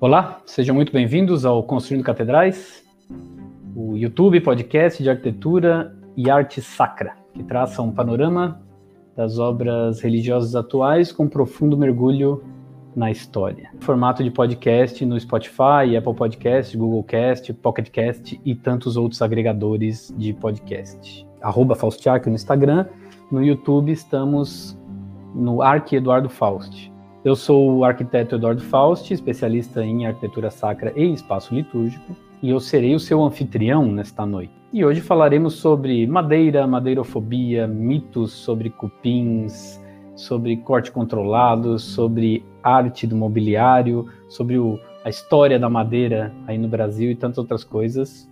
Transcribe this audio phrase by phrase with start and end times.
[0.00, 2.84] Olá, sejam muito bem-vindos ao Construindo Catedrais,
[3.76, 8.60] o YouTube podcast de arquitetura e arte sacra, que traça um panorama
[9.16, 12.42] das obras religiosas atuais com profundo mergulho
[12.94, 13.70] na história.
[13.80, 20.12] Formato de podcast no Spotify, Apple Podcast, Google Cast, Pocket Cast e tantos outros agregadores
[20.18, 21.24] de podcast.
[21.40, 22.86] Arroba Faustiac no Instagram.
[23.30, 24.76] No YouTube estamos
[25.34, 26.93] no Arc Eduardo Faust.
[27.24, 32.60] Eu sou o arquiteto Eduardo Faust, especialista em arquitetura sacra e espaço litúrgico, e eu
[32.60, 34.52] serei o seu anfitrião nesta noite.
[34.70, 39.80] E hoje falaremos sobre madeira, madeirofobia, mitos sobre cupins,
[40.14, 46.68] sobre corte controlado, sobre arte do mobiliário, sobre o, a história da madeira aí no
[46.68, 48.28] Brasil e tantas outras coisas.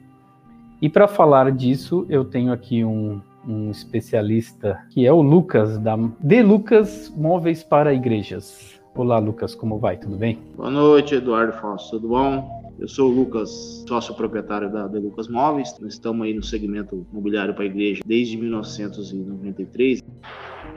[0.82, 5.96] E para falar disso, eu tenho aqui um, um especialista que é o Lucas, da
[6.20, 8.81] De Lucas Móveis para Igrejas.
[8.94, 9.96] Olá, Lucas, como vai?
[9.96, 10.38] Tudo bem?
[10.54, 12.74] Boa noite, Eduardo Fausto, tudo bom?
[12.78, 15.74] Eu sou o Lucas, sócio proprietário da De Lucas Móveis.
[15.80, 20.02] Nós estamos aí no segmento imobiliário para a igreja desde 1993.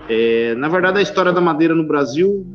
[0.08, 2.48] É, na verdade, a história da madeira no Brasil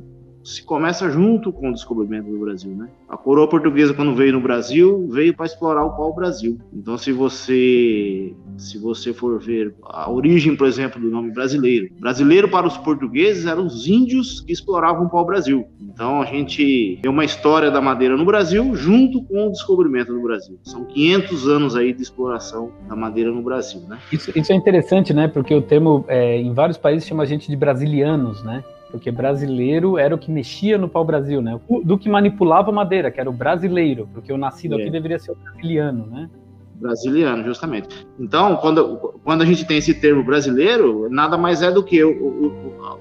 [0.43, 2.89] se começa junto com o descobrimento do Brasil, né?
[3.09, 6.59] A coroa portuguesa quando veio no Brasil, veio para explorar o pau-brasil.
[6.73, 12.49] Então se você se você for ver a origem, por exemplo, do nome brasileiro, brasileiro
[12.49, 15.67] para os portugueses eram os índios que exploravam o pau-brasil.
[15.81, 20.23] Então a gente tem uma história da madeira no Brasil junto com o descobrimento do
[20.23, 20.59] Brasil.
[20.63, 23.99] São 500 anos aí de exploração da madeira no Brasil, né?
[24.13, 25.29] Isso, isso é interessante, né?
[25.29, 28.65] Porque o termo é, em vários países chama a gente de brasilianos, né?
[28.91, 31.59] Porque brasileiro era o que mexia no pau-brasil, né?
[31.85, 34.83] Do que manipulava madeira, que era o brasileiro, porque o nascido é.
[34.83, 36.31] aqui deveria ser o brasiliano, né?
[36.75, 38.07] Brasiliano, justamente.
[38.19, 42.11] Então, quando, quando a gente tem esse termo brasileiro, nada mais é do que o,
[42.11, 42.47] o,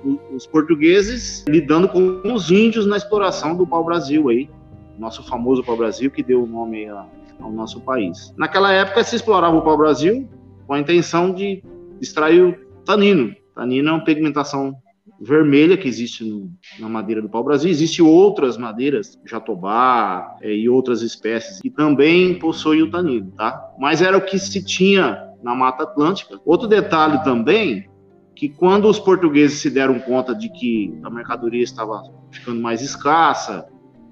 [0.03, 4.49] o, os portugueses lidando com os índios na exploração do pau-brasil aí,
[4.97, 7.05] nosso famoso pau-brasil que deu o nome a,
[7.39, 8.33] ao nosso país.
[8.37, 10.27] Naquela época se explorava o pau-brasil
[10.67, 11.63] com a intenção de
[12.01, 13.33] extrair o tanino.
[13.55, 14.75] Tanino é uma pigmentação
[15.21, 17.69] vermelha que existe no, na madeira do pau-brasil.
[17.69, 23.73] Existem outras madeiras, jatobá é, e outras espécies, que também possuem o tanino, tá?
[23.77, 26.39] Mas era o que se tinha na Mata Atlântica.
[26.45, 27.89] Outro detalhe também,
[28.35, 32.01] que quando os portugueses se deram conta de que a mercadoria estava
[32.31, 33.67] ficando mais escassa,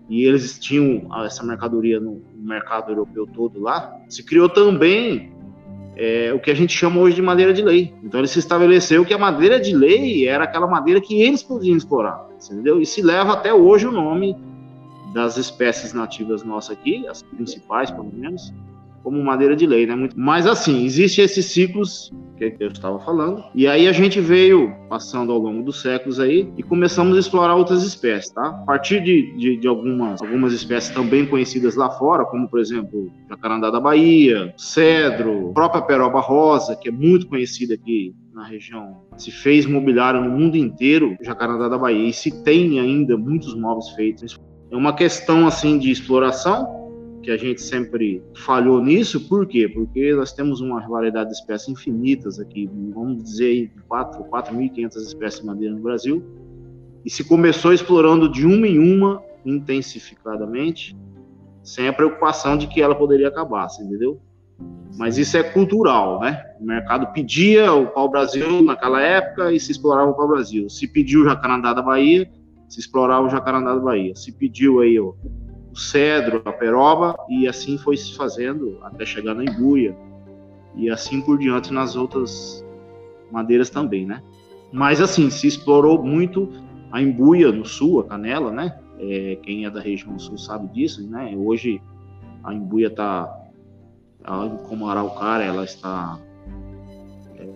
[0.09, 5.33] e eles tinham essa mercadoria no mercado europeu todo lá, se criou também
[5.97, 7.93] é, o que a gente chama hoje de madeira de lei.
[8.03, 11.75] Então ele se estabeleceu que a madeira de lei era aquela madeira que eles podiam
[11.75, 12.79] explorar, entendeu?
[12.79, 14.37] E se leva até hoje o nome
[15.13, 18.53] das espécies nativas nossas aqui, as principais pelo menos,
[19.07, 20.09] como madeira de lei, né?
[20.17, 25.31] Mas assim, existem esses ciclos que eu estava falando, e aí a gente veio passando
[25.31, 28.47] ao longo dos séculos aí e começamos a explorar outras espécies, tá?
[28.47, 33.09] A partir de, de, de algumas, algumas espécies também conhecidas lá fora, como por exemplo,
[33.29, 39.03] jacarandá da Bahia, cedro, própria peroba rosa, que é muito conhecida aqui na região.
[39.15, 43.87] Se fez mobiliário no mundo inteiro, jacarandá da Bahia, e se tem ainda muitos móveis
[43.91, 44.37] feitos.
[44.69, 46.77] É uma questão assim de exploração,
[47.27, 49.67] que a gente sempre falhou nisso, por quê?
[49.67, 55.75] Porque nós temos uma variedade de espécies infinitas aqui, vamos dizer 4.500 espécies de madeira
[55.75, 56.23] no Brasil,
[57.03, 60.95] e se começou explorando de uma em uma, intensificadamente,
[61.61, 64.21] sem a preocupação de que ela poderia acabar, entendeu?
[64.97, 66.45] Mas isso é cultural, né?
[66.61, 70.69] O mercado pedia o pau-brasil naquela época e se explorava o pau-brasil.
[70.69, 72.31] Se pediu o jacarandá da Bahia,
[72.69, 74.15] se explorava o jacarandá da Bahia.
[74.15, 75.11] Se pediu aí ó,
[75.77, 79.95] cedro, a peroba, e assim foi se fazendo até chegar na embuia,
[80.75, 82.65] e assim por diante nas outras
[83.31, 84.21] madeiras também, né?
[84.71, 86.51] Mas assim, se explorou muito
[86.91, 88.77] a embuia no sul, a canela, né?
[88.99, 91.33] É, quem é da região sul sabe disso, né?
[91.37, 91.81] Hoje
[92.43, 93.31] a embuia está,
[94.67, 96.19] como a araucária, ela está
[97.35, 97.49] é,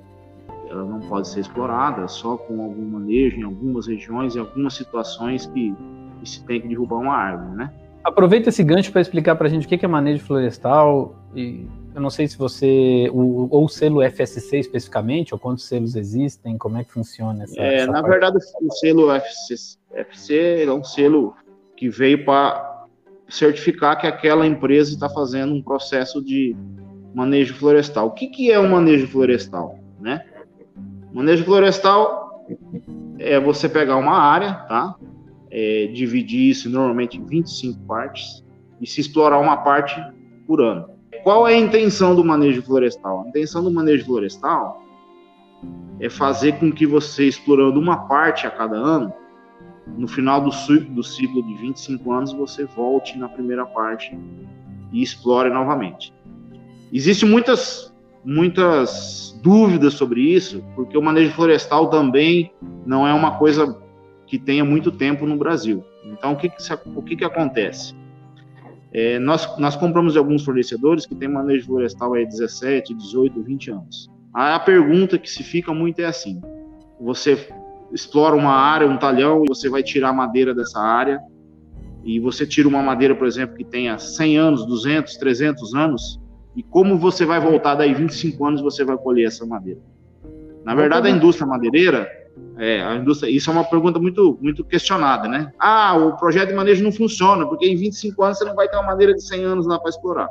[0.70, 5.45] ela não pode ser explorada, só com algum manejo em algumas regiões, em algumas situações
[5.48, 5.75] que,
[6.19, 7.74] que se tem que derrubar uma árvore, né?
[8.03, 11.15] Aproveita esse gancho para explicar para a gente o que é manejo florestal.
[11.36, 13.09] E eu não sei se você.
[13.13, 17.59] O, ou o selo FSC especificamente, ou quantos selos existem, como é que funciona essa.
[17.59, 18.09] É, essa na parte?
[18.09, 19.77] verdade, o selo FSC,
[20.09, 21.36] FSC é um selo
[21.77, 22.86] que veio para
[23.27, 26.56] certificar que aquela empresa está fazendo um processo de
[27.13, 28.07] manejo florestal.
[28.07, 29.80] O que, que é o um manejo florestal?
[30.00, 30.24] Né?
[31.13, 32.45] Manejo florestal
[33.19, 34.95] é você pegar uma área, tá?
[35.51, 38.44] É, dividir isso normalmente em 25 partes
[38.80, 40.01] e se explorar uma parte
[40.48, 40.89] por ano.
[41.24, 43.24] Qual é a intenção do manejo florestal?
[43.25, 44.81] A intenção do manejo florestal
[46.00, 49.13] é fazer com que você, explorando uma parte a cada ano,
[49.98, 54.18] no final do, do ciclo de 25 anos você volte na primeira parte
[54.92, 56.13] e explore novamente.
[56.92, 57.94] Existem muitas,
[58.24, 62.51] muitas dúvidas sobre isso, porque o manejo florestal também
[62.86, 63.77] não é uma coisa
[64.31, 65.83] que tenha muito tempo no Brasil.
[66.06, 66.56] Então, o que, que,
[66.95, 67.94] o que, que acontece?
[68.94, 74.10] É, nós, nós compramos alguns fornecedores que têm manejo florestal aí 17, 18, 20 anos.
[74.33, 76.39] A pergunta que se fica muito é assim:
[76.98, 77.45] você
[77.92, 81.19] explora uma área, um talhão, e você vai tirar a madeira dessa área,
[82.01, 86.22] e você tira uma madeira, por exemplo, que tenha 100 anos, 200, 300 anos,
[86.56, 89.81] e como você vai voltar daí 25 anos você vai colher essa madeira?
[90.63, 92.10] Na verdade, a indústria madeireira,
[92.62, 95.52] é, a indústria, isso é uma pergunta muito, muito questionada, né?
[95.58, 98.75] Ah, o projeto de manejo não funciona, porque em 25 anos você não vai ter
[98.75, 100.28] uma madeira de 100 anos lá para explorar.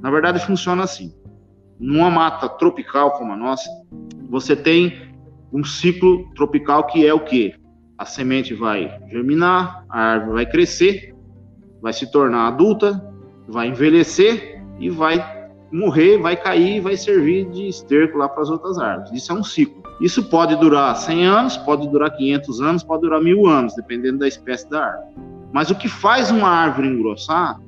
[0.00, 1.14] Na verdade, funciona assim.
[1.78, 3.68] Numa mata tropical como a nossa,
[4.30, 5.14] você tem
[5.52, 7.52] um ciclo tropical que é o que?
[7.98, 11.14] A semente vai germinar, a árvore vai crescer,
[11.82, 13.06] vai se tornar adulta,
[13.46, 15.43] vai envelhecer e vai
[15.74, 19.10] morrer, vai cair e vai servir de esterco lá para as outras árvores.
[19.12, 19.82] Isso é um ciclo.
[20.00, 24.28] Isso pode durar 100 anos, pode durar 500 anos, pode durar mil anos, dependendo da
[24.28, 25.14] espécie da árvore.
[25.52, 27.60] Mas o que faz uma árvore engrossar,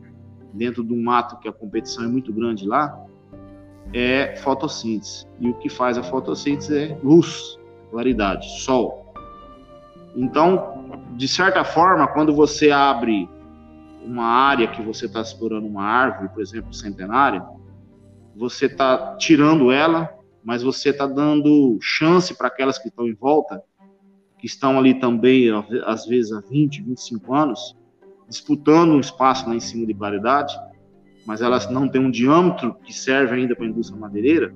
[0.52, 2.96] dentro de um mato que a competição é muito grande lá,
[3.92, 5.26] é fotossíntese.
[5.40, 7.58] E o que faz a fotossíntese é luz
[7.90, 9.12] claridade, sol.
[10.14, 13.28] Então, de certa forma, quando você abre
[14.04, 17.44] uma área que você está explorando uma árvore, por exemplo, centenária,
[18.36, 20.10] você está tirando ela,
[20.44, 23.62] mas você está dando chance para aquelas que estão em volta,
[24.38, 25.48] que estão ali também,
[25.84, 27.76] às vezes, há 20, 25 anos,
[28.28, 30.54] disputando um espaço lá em cima de claridade,
[31.24, 34.54] mas elas não têm um diâmetro que serve ainda para a indústria madeireira,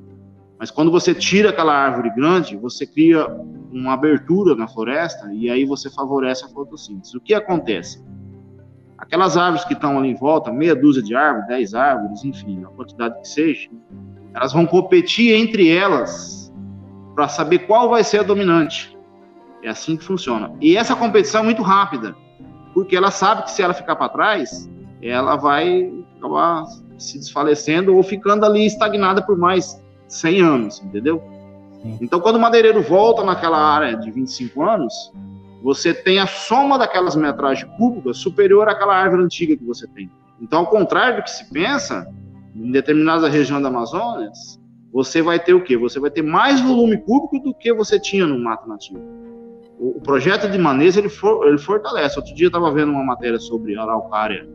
[0.59, 3.27] mas quando você tira aquela árvore grande, você cria
[3.73, 7.17] uma abertura na floresta e aí você favorece a fotossíntese.
[7.17, 8.05] O que acontece?
[9.11, 12.69] Aquelas árvores que estão ali em volta, meia dúzia de árvores, dez árvores, enfim, a
[12.69, 13.69] quantidade que seja,
[14.33, 16.55] elas vão competir entre elas
[17.17, 18.97] para saber qual vai ser a dominante.
[19.65, 20.53] É assim que funciona.
[20.61, 22.15] E essa competição é muito rápida,
[22.73, 24.71] porque ela sabe que se ela ficar para trás,
[25.03, 26.67] ela vai acabar
[26.97, 31.21] se desfalecendo ou ficando ali estagnada por mais 100 anos, entendeu?
[31.83, 31.99] Sim.
[32.01, 35.13] Então, quando o madeireiro volta naquela área de 25 anos,
[35.63, 40.11] você tem a soma daquelas metragens cúbicas superior àquela árvore antiga que você tem.
[40.41, 42.07] Então, ao contrário do que se pensa,
[42.55, 44.31] em determinada região da Amazônia,
[44.93, 45.77] você vai ter o quê?
[45.77, 49.01] Você vai ter mais volume cúbico do que você tinha no mato nativo.
[49.79, 52.19] O, o projeto de manejo ele, for, ele fortalece.
[52.19, 54.49] Outro dia eu estava vendo uma matéria sobre araucária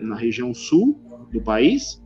[0.00, 1.00] na região sul
[1.32, 2.02] do país,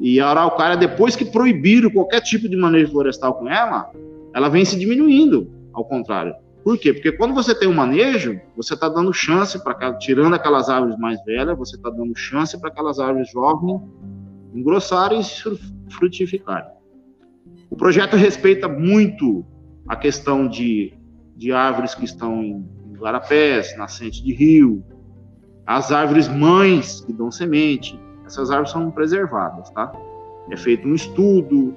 [0.00, 3.90] e a araucária, depois que proibiram qualquer tipo de manejo florestal com ela,
[4.34, 6.34] ela vem se diminuindo, ao contrário.
[6.64, 6.94] Por quê?
[6.94, 11.22] Porque quando você tem um manejo, você está dando chance para tirando aquelas árvores mais
[11.24, 13.82] velhas, você está dando chance para aquelas árvores jovens
[14.54, 16.72] engrossarem e frutificarem.
[17.68, 19.44] O projeto respeita muito
[19.86, 20.94] a questão de,
[21.36, 24.82] de árvores que estão em, em garapés, nascente de rio,
[25.66, 29.92] as árvores mães que dão semente, essas árvores são preservadas, tá?
[30.50, 31.76] É feito um estudo,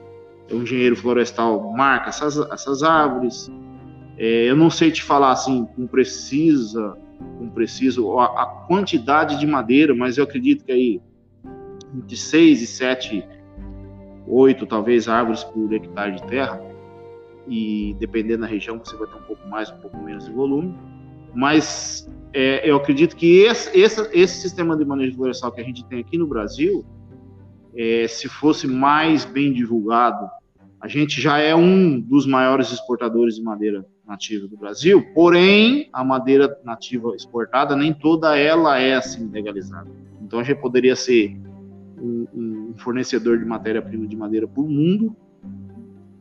[0.52, 3.52] o engenheiro florestal marca essas, essas árvores.
[4.18, 6.98] É, eu não sei te falar assim com precisa,
[7.38, 11.02] com preciso a, a, quantidade de madeira, mas eu acredito que aí
[12.06, 13.24] de 6 e 7,
[14.28, 16.62] 8 talvez árvores por hectare de terra.
[17.48, 20.76] E dependendo da região, você vai ter um pouco mais, um pouco menos de volume.
[21.34, 25.86] Mas é, eu acredito que esse, esse, esse, sistema de manejo florestal que a gente
[25.86, 26.84] tem aqui no Brasil,
[27.76, 30.30] é, se fosse mais bem divulgado,
[30.80, 36.04] a gente já é um dos maiores exportadores de madeira nativa do Brasil, porém, a
[36.04, 39.90] madeira nativa exportada, nem toda ela é assim legalizada.
[40.22, 41.36] Então, a gente poderia ser
[42.00, 45.16] um, um fornecedor de matéria-prima de madeira para o mundo,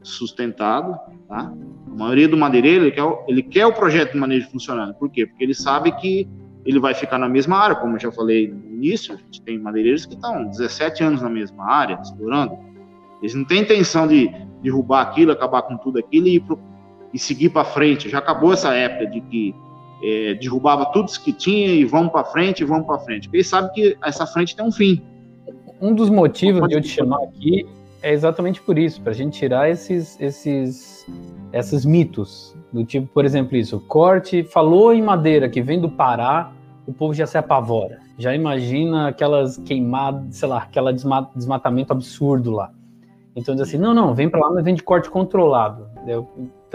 [0.02, 0.98] sustentado,
[1.28, 1.52] tá?
[1.86, 4.94] A maioria do madeireiro, ele quer, ele quer o projeto de manejo funcionando.
[4.94, 5.26] Por quê?
[5.26, 6.28] Porque ele sabe que
[6.64, 9.58] ele vai ficar na mesma área, como eu já falei no início, a gente tem
[9.58, 12.58] madeireiros que estão 17 anos na mesma área, explorando.
[13.20, 14.28] Eles não têm intenção de
[14.62, 16.58] derrubar aquilo, acabar com tudo aquilo e, pro,
[17.12, 18.08] e seguir para frente.
[18.08, 19.54] Já acabou essa época de que
[20.02, 23.28] é, derrubava tudo que tinha e vamos para frente, vamos para frente.
[23.28, 25.02] Porque eles sabem que essa frente tem um fim.
[25.80, 27.66] Um dos motivos de eu te chamar aqui
[28.02, 31.06] é exatamente por isso, para a gente tirar esses, esses,
[31.52, 32.54] esses mitos.
[32.72, 36.52] Do tipo, por exemplo, isso, corte, falou em madeira que vem do Pará,
[36.86, 37.98] o povo já se apavora.
[38.18, 42.70] Já imagina aquelas queimadas, sei lá, aquele desmatamento absurdo lá.
[43.36, 45.86] Então diz assim, não, não, vem para lá, mas vem de corte controlado.
[46.06, 46.26] Eu,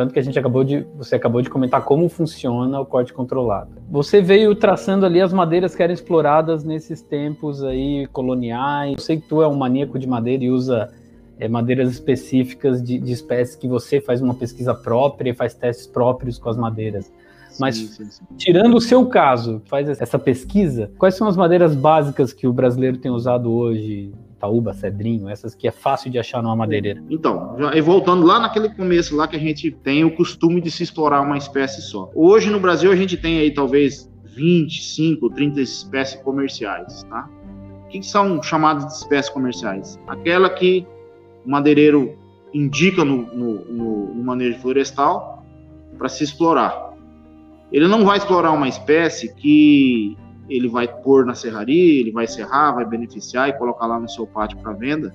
[0.02, 3.72] Tanto que a gente acabou de, você acabou de comentar como funciona o corte controlado.
[3.90, 8.94] Você veio traçando ali as madeiras que eram exploradas nesses tempos aí coloniais.
[8.94, 10.90] Eu sei que tu é um maníaco de madeira e usa
[11.38, 15.86] é, madeiras específicas de, de espécies que você faz uma pesquisa própria e faz testes
[15.86, 17.12] próprios com as madeiras.
[17.60, 18.26] Mas sim, sim, sim.
[18.38, 22.98] tirando o seu caso, faz essa pesquisa, quais são as madeiras básicas que o brasileiro
[22.98, 24.14] tem usado hoje?
[24.42, 27.04] Itaúba, Cedrinho, essas que é fácil de achar numa madeireira.
[27.10, 30.72] Então, já, e voltando lá naquele começo lá que a gente tem o costume de
[30.72, 32.10] se explorar uma espécie só.
[32.16, 37.30] Hoje no Brasil a gente tem aí talvez 25, 30 espécies comerciais, tá?
[37.86, 40.00] O que são chamadas de espécies comerciais?
[40.08, 40.88] Aquela que
[41.46, 42.18] o madeireiro
[42.54, 45.46] indica no, no, no, no manejo florestal
[45.98, 46.92] para se explorar.
[47.72, 50.18] Ele não vai explorar uma espécie que
[50.52, 54.28] ele vai pôr na serraria, ele vai serrar, vai beneficiar e colocar lá no seu
[54.28, 55.14] pátio para venda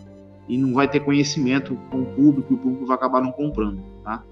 [0.48, 3.82] e não vai ter conhecimento com o público e o público vai acabar não comprando,
[4.02, 4.22] tá?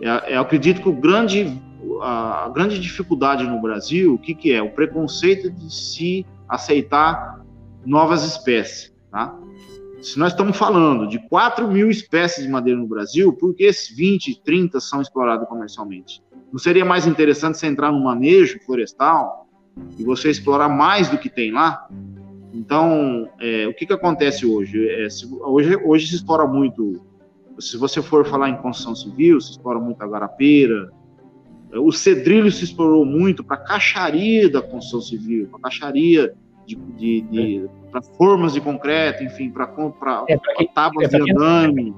[0.00, 1.60] É, eu acredito que o grande,
[2.00, 4.62] a grande dificuldade no Brasil, o que, que é?
[4.62, 7.44] O preconceito de se aceitar
[7.84, 9.36] novas espécies, tá?
[10.00, 14.40] Se nós estamos falando de 4 mil espécies de madeira no Brasil, por que 20,
[14.44, 16.22] 30 são exploradas comercialmente?
[16.52, 19.47] Não seria mais interessante você entrar no manejo florestal
[19.98, 21.88] e você explorar mais do que tem lá?
[22.52, 24.88] Então, é, o que, que acontece hoje?
[24.88, 25.76] É, se, hoje?
[25.84, 27.04] Hoje se explora muito,
[27.58, 30.90] se você for falar em construção civil, se explora muito a garapeira,
[31.72, 36.34] o cedrilho se explorou muito para caixaria da construção civil, para caixaria
[36.66, 37.90] de, de, de é.
[37.90, 39.70] para formas de concreto, enfim, para
[40.28, 41.94] é, tábuas é, de andame.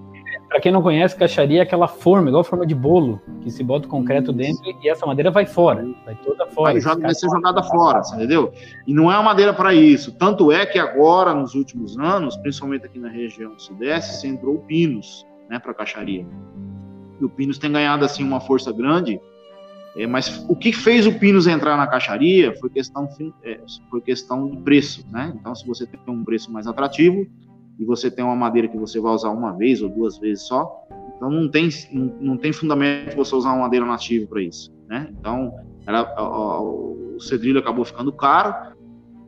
[0.50, 3.86] Para quem não conhece, caixaria é aquela forma, igual forma de bolo, que se bota
[3.86, 6.72] o concreto dentro e essa madeira vai fora, vai toda fora.
[6.72, 8.52] Vai, joga, vai ser jogada fora, entendeu?
[8.84, 10.10] E não é uma madeira para isso.
[10.10, 14.58] Tanto é que agora, nos últimos anos, principalmente aqui na região sudeste, se entrou o
[14.58, 16.26] Pinos, né, para caixaria.
[17.20, 19.20] E o Pinos tem ganhado assim uma força grande.
[19.94, 23.08] É, mas o que fez o Pinos entrar na caixaria foi questão,
[23.44, 25.32] é, foi questão de preço, né?
[25.38, 27.24] Então, se você tem um preço mais atrativo,
[27.80, 30.86] e você tem uma madeira que você vai usar uma vez ou duas vezes só,
[31.16, 31.70] então não tem,
[32.20, 35.08] não, tem fundamento você usar uma madeira nativa para isso, né?
[35.18, 35.54] Então,
[35.86, 38.76] ela, a, a, o cedrilho acabou ficando caro,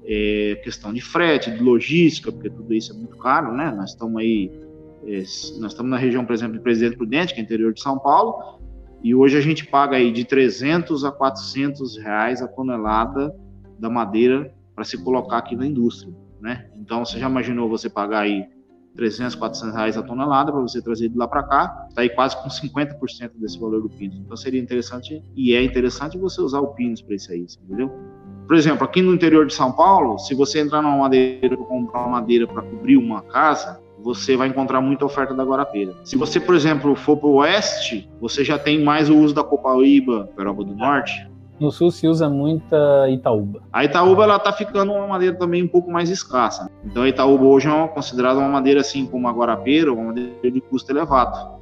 [0.05, 3.73] é, questão de frete, de logística, porque tudo isso é muito caro, né?
[3.75, 4.51] Nós estamos aí,
[5.07, 5.19] é,
[5.59, 8.61] nós estamos na região, por exemplo, de Presidente Prudente, que é interior de São Paulo,
[9.03, 13.35] e hoje a gente paga aí de 300 a 400 reais a tonelada
[13.79, 16.67] da madeira para se colocar aqui na indústria né?
[16.77, 18.45] Então, você já imaginou você pagar aí
[18.97, 22.37] 300, 400 reais a tonelada para você trazer de lá para cá, está aí quase
[22.43, 24.19] com 50% desse valor do Pinus.
[24.19, 27.91] Então, seria interessante, e é interessante você usar o Pinus para isso aí, entendeu?
[28.47, 32.09] Por exemplo, aqui no interior de São Paulo, se você entrar numa madeira para comprar
[32.09, 35.95] madeira para cobrir uma casa, você vai encontrar muita oferta da Guarapira.
[36.05, 39.45] Se você, por exemplo, for para o oeste, você já tem mais o uso da
[39.45, 41.31] Copaíba, Peroba do Norte,
[41.63, 43.63] no sul se usa muita Itaúba.
[43.73, 46.69] A Itaúba ela tá ficando uma madeira também um pouco mais escassa.
[46.85, 50.61] Então a Itaúba hoje é considerada uma madeira assim como a Guarapeira, uma madeira de
[50.61, 51.61] custo elevado,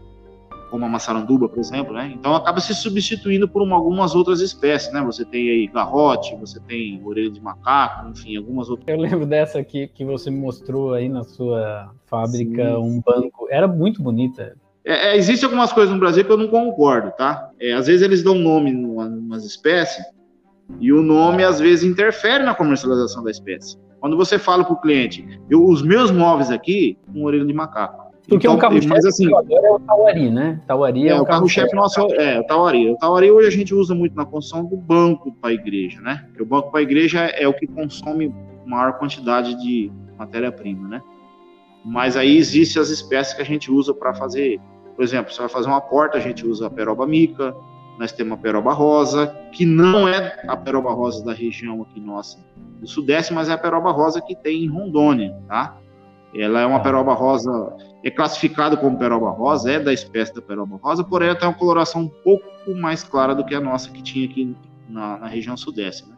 [0.71, 2.11] como a Massaranduba, por exemplo, né?
[2.14, 5.02] Então acaba se substituindo por uma, algumas outras espécies, né?
[5.02, 8.88] Você tem aí garrote, você tem orelha de macaco, enfim, algumas outras.
[8.88, 12.76] Eu lembro dessa aqui que você me mostrou aí na sua fábrica, Sim.
[12.76, 13.47] um banco.
[13.50, 14.57] Era muito bonita.
[14.84, 17.50] É, é, Existem algumas coisas no Brasil que eu não concordo, tá?
[17.60, 20.04] É, às vezes eles dão nome em umas espécies
[20.78, 23.76] e o nome às vezes interfere na comercialização da espécie.
[23.99, 28.10] Quando você fala para o cliente, eu, os meus móveis aqui, um orelha de macaco.
[28.28, 30.60] Porque então, o carro-chefe assim, é o Tauari, né?
[30.66, 32.88] Tauari é, é o carro-chefe nosso, é o Tauari.
[32.88, 36.25] O Tauari hoje a gente usa muito na construção do banco para a igreja, né?
[36.28, 38.32] Porque o banco para a igreja é o que consome
[38.64, 41.02] maior quantidade de matéria-prima, né?
[41.84, 44.60] Mas aí existem as espécies que a gente usa para fazer
[45.00, 47.56] por exemplo, você vai fazer uma porta, a gente usa a peroba mica,
[47.99, 52.38] nós temos a peroba rosa, que não é a peroba rosa da região aqui nossa
[52.78, 55.78] do sudeste, mas é a peroba rosa que tem em Rondônia, tá?
[56.34, 56.84] Ela é uma tá.
[56.84, 57.50] peroba rosa,
[58.04, 61.54] é classificada como peroba rosa, é da espécie da peroba rosa, porém ela tem uma
[61.54, 64.54] coloração um pouco mais clara do que a nossa que tinha aqui
[64.87, 66.14] na, na região sudeste, né?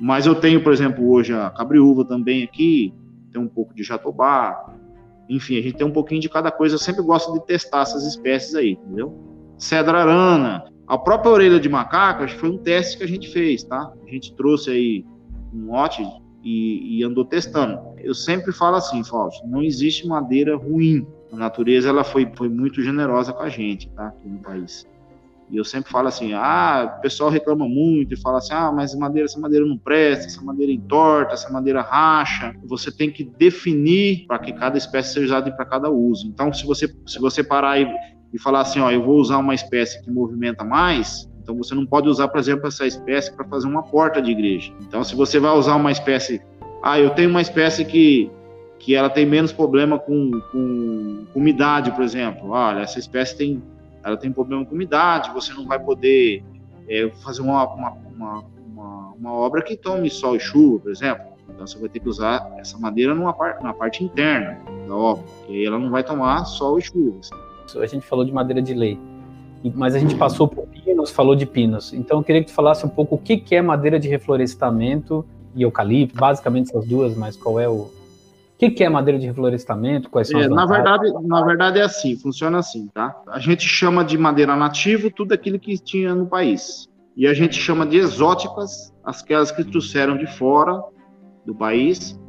[0.00, 2.94] Mas eu tenho, por exemplo, hoje a cabriúva também aqui,
[3.30, 4.74] tem um pouco de jatobá,
[5.30, 6.74] enfim, a gente tem um pouquinho de cada coisa.
[6.74, 9.16] Eu sempre gosto de testar essas espécies aí, entendeu?
[9.56, 10.64] Cedra arana.
[10.88, 13.92] A própria orelha de macaco foi um teste que a gente fez, tá?
[14.04, 15.06] A gente trouxe aí
[15.54, 16.02] um lote
[16.42, 17.78] e, e andou testando.
[17.98, 21.06] Eu sempre falo assim, Fausto, não existe madeira ruim.
[21.32, 24.08] A natureza ela foi, foi muito generosa com a gente, tá?
[24.08, 24.84] Aqui no país.
[25.50, 28.94] E eu sempre falo assim, ah, o pessoal reclama muito e fala assim, ah, mas
[28.94, 32.54] madeira, essa madeira não presta, essa madeira entorta, essa madeira racha.
[32.64, 36.28] Você tem que definir para que cada espécie seja usada para cada uso.
[36.28, 37.92] Então, se você, se você parar e,
[38.32, 41.84] e falar assim, ó, eu vou usar uma espécie que movimenta mais, então você não
[41.84, 44.72] pode usar, por exemplo, essa espécie para fazer uma porta de igreja.
[44.82, 46.40] Então, se você vai usar uma espécie,
[46.82, 48.30] ah, eu tenho uma espécie que
[48.80, 52.50] que ela tem menos problema com, com, com umidade, por exemplo.
[52.50, 53.62] Olha, essa espécie tem,
[54.02, 56.42] ela tem problema com umidade, você não vai poder
[56.88, 58.44] é, fazer uma, uma, uma,
[59.18, 61.24] uma, obra que tome sol e chuva, por exemplo.
[61.48, 65.24] Então você vai ter que usar essa madeira numa parte, na parte interna da obra,
[65.46, 67.20] que aí ela não vai tomar sol e chuva.
[67.76, 68.98] A gente falou de madeira de lei,
[69.74, 71.92] mas a gente passou por pinos, falou de pinos.
[71.92, 75.62] Então eu queria que tu falasse um pouco o que é madeira de reflorestamento e
[75.62, 77.90] eucalipto, basicamente essas duas, mas qual é o,
[78.60, 80.10] que, que é madeira de reflorestamento?
[80.10, 83.18] Quais são é, na verdade, na verdade é assim, funciona assim, tá?
[83.28, 86.86] A gente chama de madeira nativo tudo aquilo que tinha no país.
[87.16, 90.78] E a gente chama de exóticas aquelas que trouxeram de fora
[91.46, 92.20] do país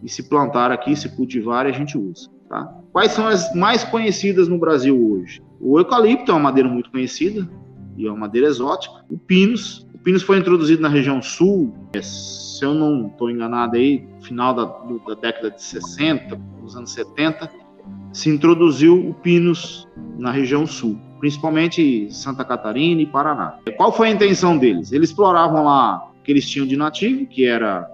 [0.00, 2.72] e se plantaram aqui, se cultivaram e a gente usa, tá?
[2.92, 5.42] Quais são as mais conhecidas no Brasil hoje?
[5.60, 7.48] O eucalipto é uma madeira muito conhecida
[7.98, 9.04] e é uma madeira exótica.
[9.10, 14.08] O pinus, o pinus foi introduzido na região sul, se eu não estou enganado aí,
[14.22, 17.50] final da, da, década de 60, dos anos 70,
[18.12, 19.86] se introduziu o pinus
[20.16, 23.58] na região sul, principalmente Santa Catarina e Paraná.
[23.76, 24.92] Qual foi a intenção deles?
[24.92, 27.90] Eles exploravam lá o que eles tinham de nativo, que era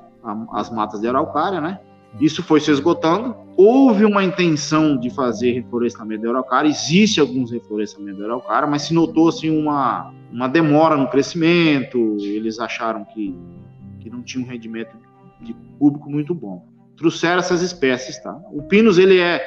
[0.53, 1.81] as matas de araucária, né?
[2.21, 3.37] Isso foi se esgotando.
[3.57, 8.95] Houve uma intenção de fazer reflorestamento de araucária, existe alguns reflorestamentos de araucária, mas se
[8.95, 12.17] notou assim uma, uma demora no crescimento.
[12.21, 13.35] Eles acharam que
[14.05, 14.95] que não tinha um rendimento
[15.41, 16.69] de público muito bom.
[16.95, 18.39] Trouxeram essas espécies, tá?
[18.53, 19.43] O pinus ele é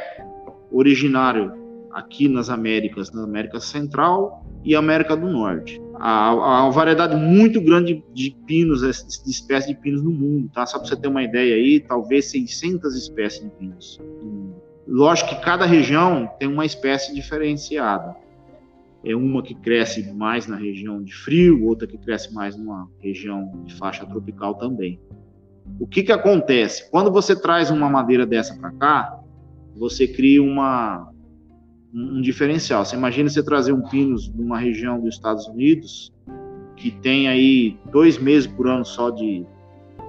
[0.72, 1.54] originário
[1.94, 5.80] aqui nas Américas, na América Central e América do Norte.
[6.00, 10.66] Há, uma variedade muito grande de pinos, de espécies de pinos no mundo, tá?
[10.66, 14.00] Só para você ter uma ideia aí, talvez 600 espécies de pinos.
[14.88, 18.16] Lógico que cada região tem uma espécie diferenciada
[19.04, 23.64] é uma que cresce mais na região de frio, outra que cresce mais numa região
[23.66, 25.00] de faixa tropical também.
[25.80, 26.90] O que que acontece?
[26.90, 29.20] Quando você traz uma madeira dessa para cá,
[29.76, 31.12] você cria uma
[31.98, 32.86] um diferencial.
[32.86, 36.14] Você imagina você trazer um pinus de uma região dos Estados Unidos
[36.76, 39.46] que tem aí dois meses por ano só de,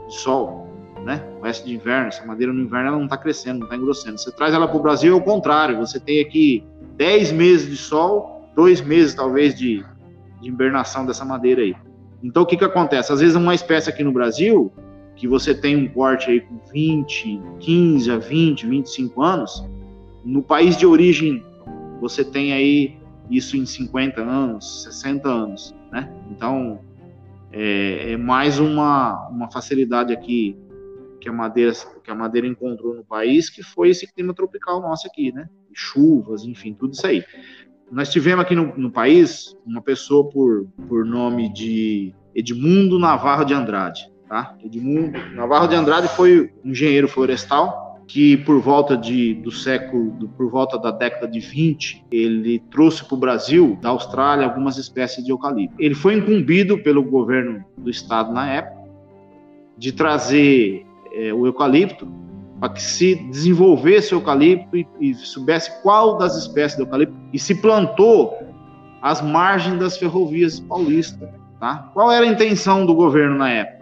[0.07, 0.68] de sol,
[1.05, 1.27] né?
[1.40, 4.18] O resto de inverno, essa madeira no inverno ela não está crescendo, não está engrossando.
[4.18, 5.79] Você traz ela para o Brasil, é o contrário.
[5.79, 6.62] Você tem aqui
[6.96, 9.85] 10 meses de sol dois meses, talvez, de,
[10.40, 11.77] de hibernação dessa madeira aí.
[12.24, 13.12] Então, o que, que acontece?
[13.12, 14.72] Às vezes, uma espécie aqui no Brasil,
[15.14, 19.64] que você tem um corte aí com 20, 15 a 20, 25 anos,
[20.24, 21.40] no país de origem,
[22.00, 22.98] você tem aí
[23.30, 26.11] isso em 50 anos, 60 anos, né?
[26.30, 26.80] Então,
[27.52, 30.56] é, é mais uma, uma facilidade aqui
[31.20, 35.06] que a madeira que a madeira encontrou no país, que foi esse clima tropical nosso
[35.06, 35.48] aqui, né?
[35.74, 37.24] Chuvas, enfim, tudo isso aí.
[37.90, 43.54] Nós tivemos aqui no, no, país uma pessoa por, por nome de Edmundo Navarro de
[43.54, 44.11] Andrade.
[44.28, 44.54] Tá?
[44.62, 50.51] Edmundo Navarro de Andrade foi engenheiro florestal que por volta de, do século, do, por
[50.51, 55.31] volta da década de 20, ele trouxe para o Brasil, da Austrália, algumas espécies de
[55.31, 55.77] eucalipto.
[55.79, 58.88] Ele foi incumbido pelo governo do estado na época
[59.77, 62.09] de trazer é, o eucalipto
[62.59, 67.38] para que se desenvolvesse o eucalipto e, e, soubesse qual das espécies de eucalipto e
[67.38, 68.37] se plantou
[69.03, 71.29] às margens das ferrovias paulistas.
[71.61, 71.90] Tá?
[71.92, 73.78] Qual era a intenção do governo na época?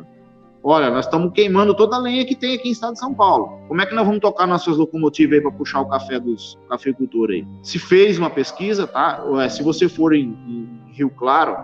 [0.68, 3.60] Olha, nós estamos queimando toda a lenha que tem aqui em estado de São Paulo.
[3.68, 7.36] Como é que nós vamos tocar nossas locomotivas aí para puxar o café dos cafeicultores
[7.36, 7.48] aí?
[7.62, 9.22] Se fez uma pesquisa, tá?
[9.48, 11.56] Se você for em, em Rio Claro,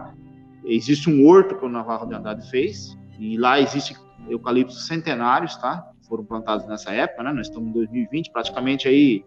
[0.64, 3.96] existe um horto que o Navarro de Andrade fez e lá existe
[4.28, 5.84] eucaliptos centenários, tá?
[6.08, 7.32] foram plantados nessa época, né?
[7.32, 9.24] Nós estamos em 2020, praticamente aí,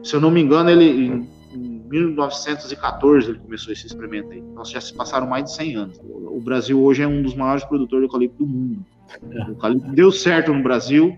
[0.00, 4.38] se eu não me engano, ele em, em 1914 ele começou esse experimento aí.
[4.38, 6.00] Então já se passaram mais de 100 anos.
[6.04, 8.86] O Brasil hoje é um dos maiores produtores de eucalipto do mundo.
[9.22, 11.16] O eucalipto deu certo no Brasil.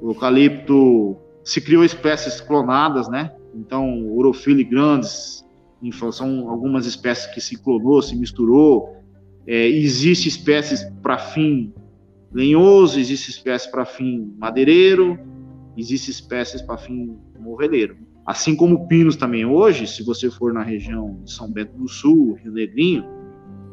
[0.00, 3.32] O eucalipto se criou espécies clonadas, né?
[3.54, 5.44] Então, urofile grandes,
[6.12, 8.96] são algumas espécies que se clonou, se misturou.
[9.46, 11.72] É, existe espécies para fim
[12.32, 15.18] lenhoso, existe espécie para fim madeireiro,
[15.76, 17.96] existe espécies para fim moveleiro.
[18.24, 22.34] Assim como pinos também hoje, se você for na região de São Bento do Sul,
[22.34, 23.04] Rio Negrinho,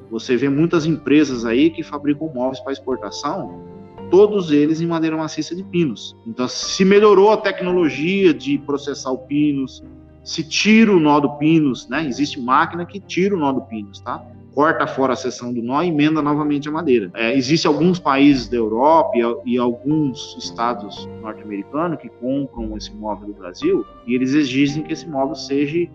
[0.10, 3.64] você vê muitas empresas aí que fabricam móveis para exportação,
[4.10, 6.16] todos eles em madeira maciça de pinos.
[6.26, 9.84] Então, se melhorou a tecnologia de processar o pinos,
[10.24, 12.06] se tira o nó do pinos, né?
[12.06, 14.24] Existe máquina que tira o nó do pinos, tá?
[14.54, 17.10] corta fora a seção do nó e emenda novamente a madeira.
[17.14, 23.28] É, Existem alguns países da Europa e, e alguns estados norte-americanos que compram esse móvel
[23.28, 25.88] do Brasil e eles exigem que esse móvel seja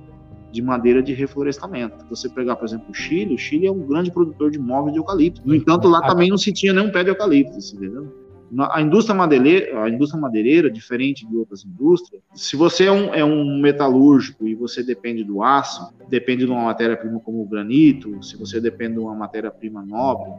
[0.55, 2.07] de madeira de reflorestamento.
[2.09, 5.01] Você pegar, por exemplo, o Chile, o Chile é um grande produtor de móveis de
[5.01, 5.43] eucalipto.
[5.45, 8.25] No entanto, lá também não se tinha nenhum pé de eucalipto, entendeu?
[8.71, 13.25] A indústria madeireira, a indústria madeireira, diferente de outras indústrias, se você é um, é
[13.25, 18.37] um metalúrgico e você depende do aço, depende de uma matéria-prima como o granito, se
[18.37, 20.31] você depende de uma matéria-prima nobre,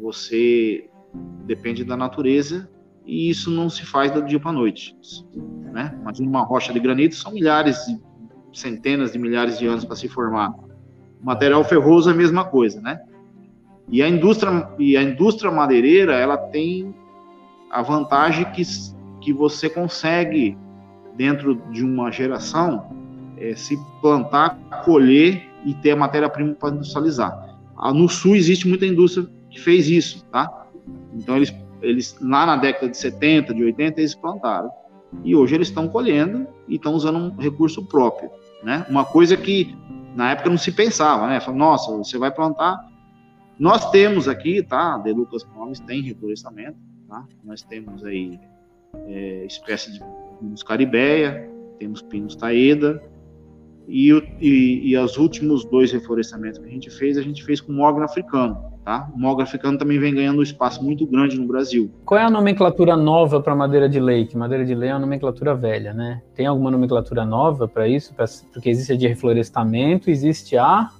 [0.00, 0.88] você
[1.46, 2.70] depende da natureza
[3.04, 4.96] e isso não se faz do dia para a noite.
[5.72, 5.98] Né?
[6.00, 7.76] Imagina uma rocha de granito, são milhares,
[8.58, 10.50] centenas de milhares de anos para se formar.
[11.20, 13.00] O material ferroso é a mesma coisa, né?
[13.90, 16.94] E a indústria, e a indústria madeireira, ela tem
[17.70, 18.62] a vantagem que,
[19.20, 20.56] que você consegue,
[21.16, 22.92] dentro de uma geração,
[23.36, 27.56] é, se plantar, colher e ter a matéria-prima para industrializar.
[27.76, 30.66] Ah, no Sul existe muita indústria que fez isso, tá?
[31.14, 34.70] Então eles, eles lá na década de 70, de 80, eles plantaram.
[35.24, 38.30] E hoje eles estão colhendo e estão usando um recurso próprio,
[38.62, 38.84] né?
[38.88, 39.76] Uma coisa que
[40.14, 41.40] na época não se pensava, né?
[41.40, 42.88] Fala, nossa, você vai plantar.
[43.58, 44.98] Nós temos aqui, tá?
[44.98, 47.24] De Lucas Móveis tem reflorestamento, tá?
[47.44, 48.38] Nós temos aí
[49.06, 50.00] é, espécie de
[50.40, 53.02] pinos caribeia, temos pinos taeda,
[53.88, 57.72] e, e, e, os últimos dois reflorestamentos que a gente fez, a gente fez com
[57.72, 58.58] mogno africano.
[58.84, 59.10] Tá?
[59.14, 61.90] O mogno africano também vem ganhando um espaço muito grande no Brasil.
[62.04, 64.26] Qual é a nomenclatura nova para madeira de lei?
[64.26, 66.20] Que madeira de lei é uma nomenclatura velha, né?
[66.34, 68.14] Tem alguma nomenclatura nova para isso?
[68.14, 70.90] Pra, porque existe a de reflorestamento, existe a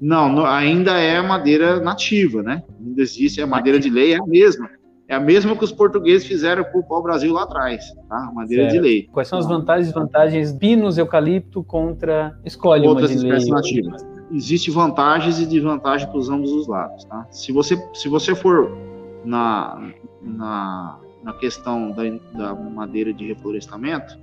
[0.00, 2.62] não, ainda é madeira nativa, né?
[2.78, 4.68] Ainda existe, a madeira de lei é a mesma.
[5.14, 8.32] É a mesma que os portugueses fizeram com o pau-brasil lá atrás, tá?
[8.34, 8.74] Madeira certo.
[8.74, 9.08] de lei.
[9.12, 13.54] Quais são as vantagens e desvantagens pinos eucalipto contra escolhe Outras uma de espécies lei?
[13.54, 14.06] nativas?
[14.32, 17.28] Existem vantagens e desvantagens para os ambos os lados, tá?
[17.30, 18.76] Se você, se você for
[19.24, 19.88] na,
[20.20, 22.02] na, na questão da,
[22.36, 24.18] da madeira de reflorestamento,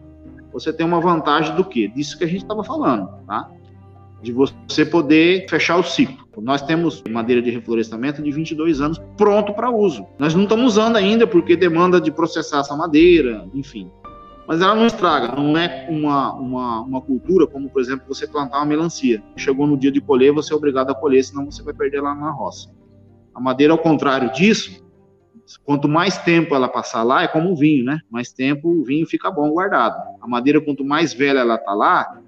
[0.51, 1.87] você tem uma vantagem do quê?
[1.87, 3.49] Disso que a gente estava falando, tá?
[4.21, 6.17] De você poder fechar o ciclo.
[6.37, 10.05] Nós temos madeira de reflorestamento de 22 anos pronto para uso.
[10.17, 13.91] Nós não estamos usando ainda porque demanda de processar essa madeira, enfim.
[14.47, 18.57] Mas ela não estraga, não é uma, uma, uma cultura como, por exemplo, você plantar
[18.57, 19.23] uma melancia.
[19.37, 22.13] Chegou no dia de colher, você é obrigado a colher, senão você vai perder lá
[22.15, 22.69] na roça.
[23.33, 24.83] A madeira, ao contrário disso,
[25.63, 27.99] quanto mais tempo ela passar lá, é como o vinho, né?
[28.09, 30.01] Mais tempo o vinho fica bom guardado.
[30.21, 32.20] A madeira, quanto mais velha ela tá lá,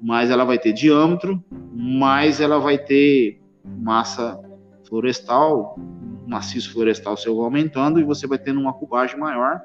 [0.00, 4.40] mais ela vai ter diâmetro, mais ela vai ter massa
[4.88, 5.78] florestal,
[6.26, 9.60] maciço florestal seu aumentando e você vai tendo uma cubagem maior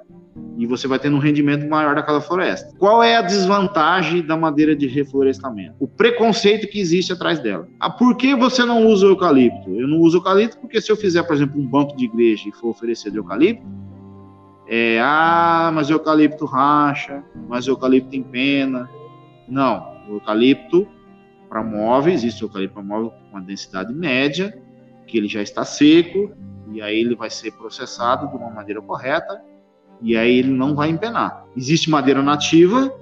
[0.58, 2.74] e você vai tendo um rendimento maior daquela floresta.
[2.78, 5.76] Qual é a desvantagem da madeira de reflorestamento?
[5.80, 7.68] O preconceito que existe atrás dela.
[7.80, 9.70] Ah, por que você não usa o eucalipto?
[9.70, 12.52] Eu não uso eucalipto porque se eu fizer, por exemplo, um banco de igreja e
[12.52, 13.66] for oferecer de eucalipto,
[14.68, 18.90] é, ah, mas eucalipto racha, mas eucalipto empena.
[19.48, 20.88] Não, o eucalipto
[21.50, 24.58] para móveis, existe o eucalipto para móvel com uma densidade média,
[25.08, 26.32] que ele já está seco,
[26.72, 29.42] e aí ele vai ser processado de uma maneira correta,
[30.02, 31.46] e aí ele não vai empenar.
[31.56, 32.94] Existe madeira nativa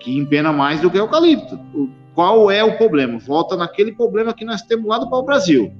[0.00, 1.58] que empena mais do que o eucalipto.
[2.14, 3.18] Qual é o problema?
[3.18, 5.72] Volta naquele problema que nós temos lá do pau-brasil.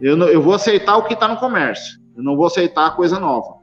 [0.00, 3.18] Eu, eu vou aceitar o que está no comércio, eu não vou aceitar a coisa
[3.18, 3.60] nova.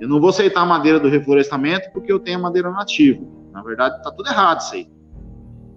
[0.00, 3.24] Eu não vou aceitar a madeira do reflorestamento porque eu tenho a madeira nativa.
[3.52, 4.95] Na verdade, está tudo errado isso aí.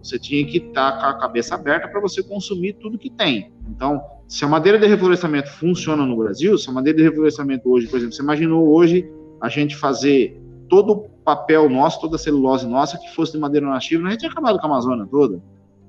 [0.01, 3.51] Você tinha que estar com a cabeça aberta para você consumir tudo que tem.
[3.67, 7.87] Então, se a madeira de reflorestamento funciona no Brasil, se a madeira de reflorestamento hoje,
[7.87, 9.09] por exemplo, você imaginou hoje
[9.41, 13.67] a gente fazer todo o papel nosso, toda a celulose nossa que fosse de madeira
[13.67, 15.41] nativa, a gente tinha acabado com a Amazônia toda.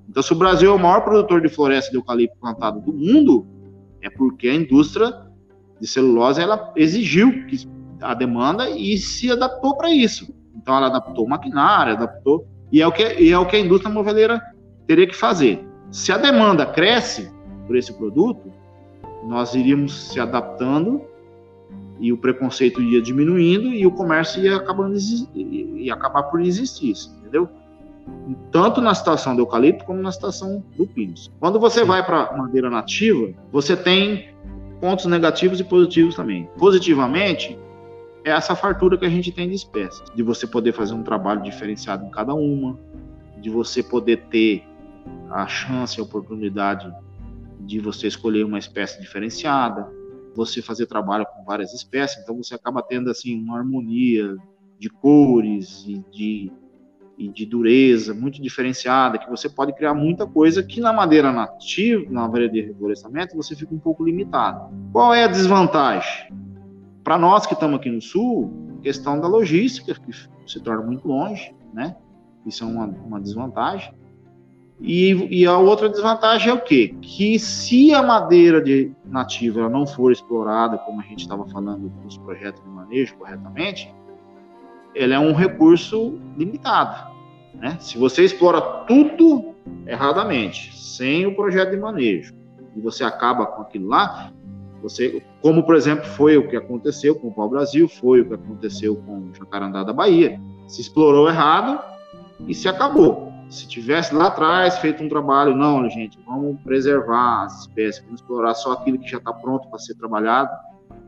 [0.08, 3.46] Então, se o Brasil é o maior produtor de floresta de eucalipto plantado do mundo,
[4.02, 5.14] é porque a indústria
[5.80, 7.32] de celulose ela exigiu
[8.00, 10.34] a demanda e se adaptou para isso.
[10.56, 14.40] Então, ela adaptou maquinário, adaptou e é o que, é o que a indústria moveleira
[14.86, 15.64] teria que fazer.
[15.90, 17.30] Se a demanda cresce
[17.66, 18.52] por esse produto,
[19.26, 21.02] nós iríamos se adaptando
[21.98, 24.96] e o preconceito ia diminuindo e o comércio ia, acabando,
[25.34, 27.48] ia acabar por existir, entendeu?
[28.50, 31.30] Tanto na situação do eucalipto como na situação do pinus.
[31.38, 34.30] Quando você vai para madeira nativa, você tem
[34.80, 36.48] pontos negativos e positivos também.
[36.58, 37.58] Positivamente,
[38.24, 41.42] é essa fartura que a gente tem de espécies, de você poder fazer um trabalho
[41.42, 42.78] diferenciado em cada uma,
[43.40, 44.64] de você poder ter
[45.30, 46.92] a chance, a oportunidade
[47.60, 49.88] de você escolher uma espécie diferenciada,
[50.34, 54.36] você fazer trabalho com várias espécies, então você acaba tendo assim uma harmonia
[54.78, 56.52] de cores e de,
[57.18, 62.04] e de dureza muito diferenciada, que você pode criar muita coisa que na madeira nativa,
[62.10, 64.72] na madeira de reflorestamento, você fica um pouco limitado.
[64.92, 66.49] Qual é a desvantagem?
[67.10, 70.12] Para nós que estamos aqui no sul, questão da logística, que
[70.46, 71.96] se torna muito longe, né?
[72.46, 73.92] Isso é uma, uma desvantagem.
[74.80, 76.94] E, e, a outra desvantagem é o quê?
[77.02, 82.16] Que se a madeira de nativa não for explorada, como a gente estava falando nos
[82.18, 83.92] projetos de manejo corretamente,
[84.94, 87.10] ela é um recurso limitado.
[87.54, 87.76] Né?
[87.80, 92.32] Se você explora tudo erradamente, sem o projeto de manejo,
[92.76, 94.32] e você acaba com aquilo lá,
[94.80, 98.34] você, como por exemplo foi o que aconteceu com o Pau Brasil, foi o que
[98.34, 101.80] aconteceu com o Jacarandá da Bahia, se explorou errado
[102.46, 103.30] e se acabou.
[103.48, 108.54] Se tivesse lá atrás feito um trabalho, não, gente, vamos preservar as espécies, vamos explorar
[108.54, 110.50] só aquilo que já está pronto para ser trabalhado.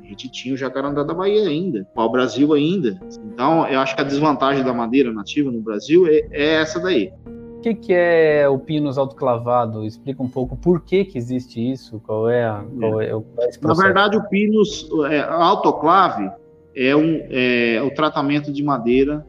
[0.02, 3.00] A gente tinha o jacarandá da Bahia ainda, o Brasil ainda.
[3.24, 7.12] Então, eu acho que a desvantagem da madeira nativa no Brasil é, é essa daí.
[7.62, 9.84] O que, que, é o pinus autoclavado?
[9.84, 13.22] Explica um pouco por que, que existe isso, qual é, a, qual é, é
[13.62, 16.28] Na verdade, o pinus é, autoclave
[16.74, 19.24] é, um, é o tratamento de madeira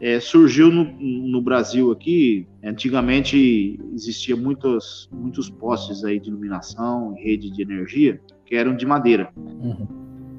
[0.00, 2.48] é, surgiu no, no, Brasil aqui.
[2.64, 9.30] Antigamente existia muitos, muitos postes aí de iluminação, rede de energia que eram de madeira.
[9.36, 9.86] Uhum.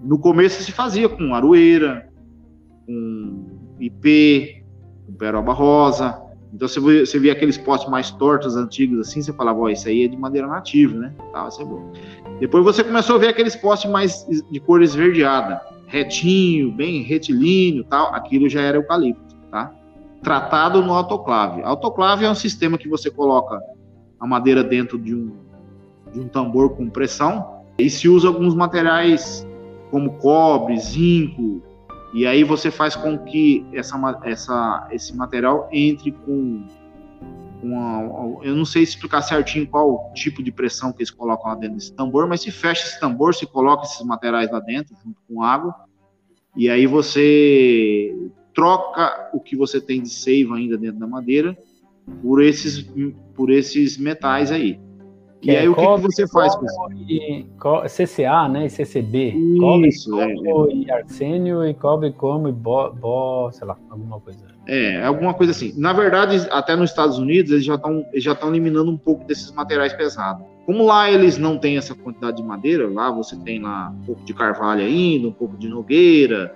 [0.04, 2.10] No começo se fazia com aroeira,
[2.88, 3.46] com
[3.80, 4.64] IP,
[5.06, 6.25] com peroba rosa.
[6.56, 9.90] Então você via, você via aqueles postes mais tortos, antigos assim, você falava, ó, isso
[9.90, 11.14] aí é de madeira nativa, né?
[11.34, 11.92] Tá, isso é bom.
[12.40, 18.16] Depois você começou a ver aqueles postes mais de cor esverdeada, retinho, bem retilíneo, tal.
[18.16, 19.74] Aquilo já era eucalipto tá?
[20.24, 21.62] Tratado no autoclave.
[21.62, 23.62] Autoclave é um sistema que você coloca
[24.18, 25.36] a madeira dentro de um,
[26.14, 29.46] de um tambor com pressão e se usa alguns materiais
[29.92, 31.62] como cobre, zinco,
[32.16, 36.66] e aí você faz com que essa, essa, esse material entre com,
[37.60, 41.76] com eu não sei explicar certinho qual tipo de pressão que eles colocam lá dentro
[41.76, 45.44] desse tambor, mas se fecha esse tambor, se coloca esses materiais lá dentro junto com
[45.44, 45.76] água,
[46.56, 48.16] e aí você
[48.54, 51.58] troca o que você tem de seiva ainda dentro da madeira
[52.22, 52.82] por esses,
[53.34, 54.80] por esses metais aí.
[55.46, 58.04] Que e é aí o que, que, você faz com isso?
[58.04, 58.66] CCA, né?
[58.66, 59.36] E CCB.
[59.88, 60.76] Isso, cobre, é, é.
[60.76, 64.40] e arsênio e cobre como e bo, bo, sei lá, alguma coisa.
[64.68, 65.72] É, alguma coisa assim.
[65.78, 69.52] Na verdade, até nos Estados Unidos, eles já estão já estão eliminando um pouco desses
[69.52, 70.44] materiais pesados.
[70.66, 74.26] Como lá eles não têm essa quantidade de madeira, lá você tem lá um pouco
[74.26, 76.56] de carvalho ainda, um pouco de nogueira,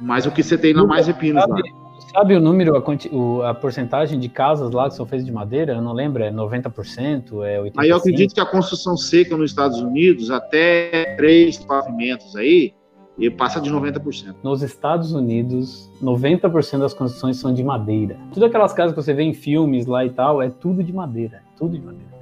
[0.00, 1.81] mas o que você tem na mais é pinos sabe, lá.
[2.12, 5.72] Sabe o número, a, a, porcentagem de casas lá que são feitas de madeira?
[5.72, 7.72] Eu não lembro, é 90%, é 85%?
[7.78, 12.74] Aí eu acredito que a construção seca nos Estados Unidos, até três pavimentos aí,
[13.18, 14.36] e passa de 90%.
[14.42, 18.18] Nos Estados Unidos, 90% das construções são de madeira.
[18.32, 21.42] Tudo aquelas casas que você vê em filmes lá e tal, é tudo de madeira,
[21.56, 22.12] tudo de madeira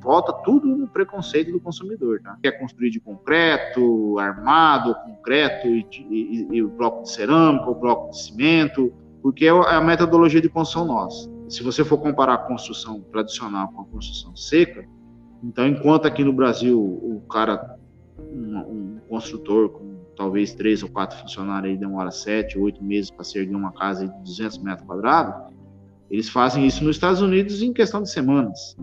[0.00, 2.36] volta tudo no preconceito do consumidor, tá?
[2.42, 8.10] Quer construir de concreto, armado, concreto e, e, e, o bloco de cerâmica, o bloco
[8.10, 11.30] de cimento, porque é a metodologia de construção nossa.
[11.48, 14.84] Se você for comparar a construção tradicional com a construção seca,
[15.42, 17.76] então enquanto aqui no Brasil o cara,
[18.18, 23.24] um, um construtor com talvez três ou quatro funcionários aí demora sete, oito meses para
[23.24, 25.54] se erguer uma casa de 200 metros quadrados,
[26.10, 28.76] eles fazem isso nos Estados Unidos em questão de semanas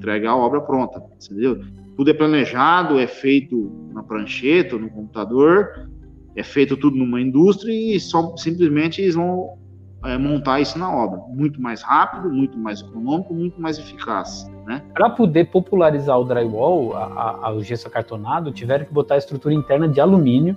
[0.00, 1.62] entrega a obra pronta, entendeu?
[1.96, 5.90] Tudo é planejado, é feito na prancheta, no computador,
[6.34, 9.58] é feito tudo numa indústria e só simplesmente eles vão
[10.04, 11.20] é, montar isso na obra.
[11.28, 14.50] Muito mais rápido, muito mais econômico, muito mais eficaz.
[14.66, 14.82] Né?
[14.94, 19.54] Para poder popularizar o drywall, a, a, o gesso acartonado, tiveram que botar a estrutura
[19.54, 20.56] interna de alumínio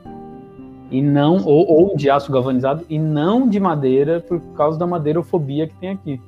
[0.91, 5.67] e não ou, ou de aço galvanizado e não de madeira por causa da madeirofobia
[5.67, 6.21] que tem aqui.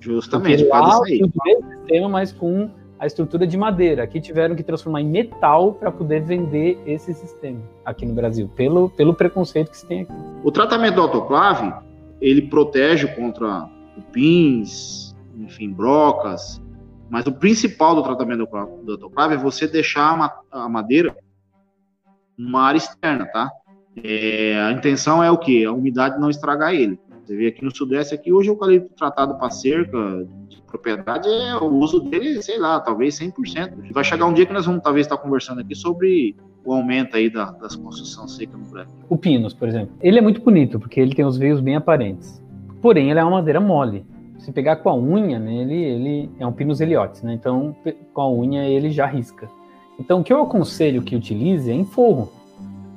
[0.00, 1.32] Justamente, Porque lá, o mesmo
[1.80, 4.02] sistema, mas com a estrutura de madeira.
[4.02, 8.90] Aqui tiveram que transformar em metal para poder vender esse sistema aqui no Brasil, pelo,
[8.90, 10.12] pelo preconceito que se tem aqui.
[10.42, 11.72] O tratamento do autoclave,
[12.20, 16.60] ele protege contra cupins, enfim, brocas,
[17.10, 18.46] mas o principal do tratamento
[18.84, 21.16] do autoclave é você deixar a madeira
[22.36, 23.50] numa área externa, tá?
[24.02, 25.64] É, a intenção é o que?
[25.64, 26.98] A umidade não estragar ele.
[27.24, 31.56] Você vê aqui no Sudeste, aqui hoje o eucalipto tratado para cerca de propriedade, é
[31.56, 33.92] o uso dele, sei lá, talvez 100%.
[33.92, 36.36] Vai chegar um dia que nós vamos talvez estar conversando aqui sobre
[36.68, 38.94] o aumento aí da, das construções secas no Brasil.
[39.08, 42.42] O pinus, por exemplo, ele é muito bonito porque ele tem os veios bem aparentes.
[42.82, 44.04] Porém, ele é uma madeira mole.
[44.38, 47.32] Se pegar com a unha nele, ele é um pinus heliotes, né?
[47.32, 47.74] Então,
[48.12, 49.48] com a unha ele já risca.
[49.98, 52.30] Então, o que eu aconselho que utilize é em forro.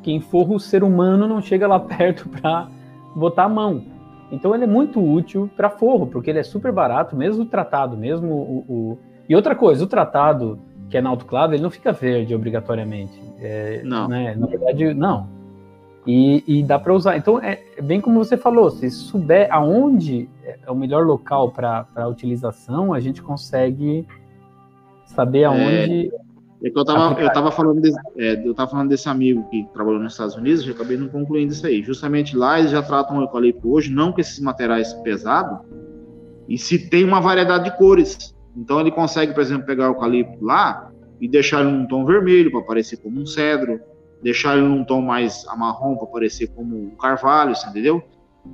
[0.03, 2.67] Que em forro o ser humano não chega lá perto para
[3.15, 3.85] botar a mão.
[4.33, 8.27] Então ele é muito útil para forro, porque ele é super barato, mesmo tratado, mesmo
[8.27, 8.97] o, o...
[9.27, 10.59] E outra coisa, o tratado
[10.91, 13.19] que é na autoclave, ele não fica verde obrigatoriamente.
[13.39, 14.09] É, não.
[14.09, 14.35] Né?
[14.35, 15.27] Na verdade, não.
[16.05, 17.15] E, e dá para usar.
[17.15, 21.87] Então, é, é bem como você falou, se souber aonde é o melhor local para
[21.95, 24.05] a utilização, a gente consegue
[25.05, 26.11] saber aonde.
[26.61, 29.47] É, é que eu estava eu tava falando, desse, é, eu tava falando desse amigo
[29.49, 31.81] que trabalhou nos Estados Unidos, eu acabei não concluindo isso aí.
[31.81, 35.59] Justamente lá eles já tratam o eucalipto hoje, não com esses materiais pesados,
[36.49, 38.35] e se tem uma variedade de cores.
[38.55, 42.51] Então ele consegue, por exemplo, pegar o eucalipto lá e deixar ele num tom vermelho
[42.51, 43.79] para parecer como um cedro,
[44.21, 48.03] deixar ele num tom mais amarrom para parecer como um carvalho, entendeu?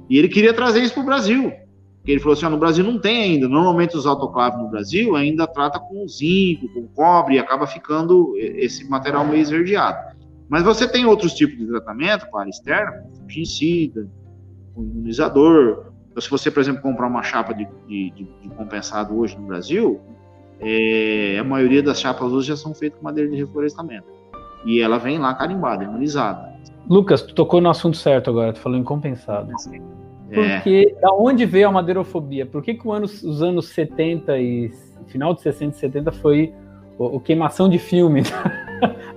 [0.10, 1.52] E ele queria trazer isso para o Brasil.
[1.98, 3.48] Porque ele falou assim: ah, no Brasil não tem ainda.
[3.48, 8.88] Normalmente os autoclaves no Brasil ainda trata com zinco, com cobre, e acaba ficando esse
[8.90, 10.16] material meio esverdeado.
[10.48, 14.10] Mas você tem outros tipos de tratamento para a externa, fungicida,
[14.74, 19.38] com imunizador, então, se você, por exemplo, comprar uma chapa de, de, de compensado hoje
[19.38, 20.02] no Brasil,
[20.60, 24.08] é, a maioria das chapas hoje já são feitas com madeira de reflorestamento.
[24.66, 26.56] E ela vem lá carimbada, imunizada.
[26.90, 29.52] Lucas, tu tocou no assunto certo agora, tu falou em compensado.
[30.32, 30.56] É.
[30.56, 32.48] Porque da onde veio a madeirofobia?
[32.48, 34.72] Por que, que anos, os anos 70 e
[35.06, 36.52] final de 60 e 70 foi
[36.98, 38.24] o, o queimação de filme?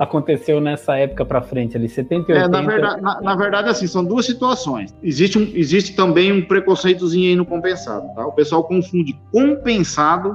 [0.01, 2.39] aconteceu nessa época para frente, ali, 70 e 80.
[2.39, 4.95] É, na, verdade, na, na, verdade, assim, são duas situações.
[5.03, 8.27] Existe, um, existe também um preconceitozinho aí no compensado, tá?
[8.27, 10.35] O pessoal confunde compensado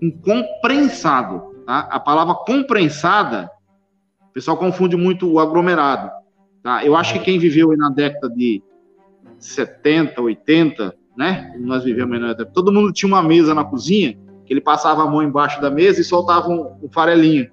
[0.00, 1.80] com comprensado, tá?
[1.90, 3.50] A palavra comprensada,
[4.30, 6.08] o pessoal confunde muito o aglomerado,
[6.62, 6.84] tá?
[6.84, 8.62] Eu acho que quem viveu aí na década de
[9.36, 11.52] 70, 80, né?
[11.58, 14.16] Nós vivemos aí na década, todo mundo tinha uma mesa na cozinha,
[14.52, 17.50] ele passava a mão embaixo da mesa e soltava um, um farelinho.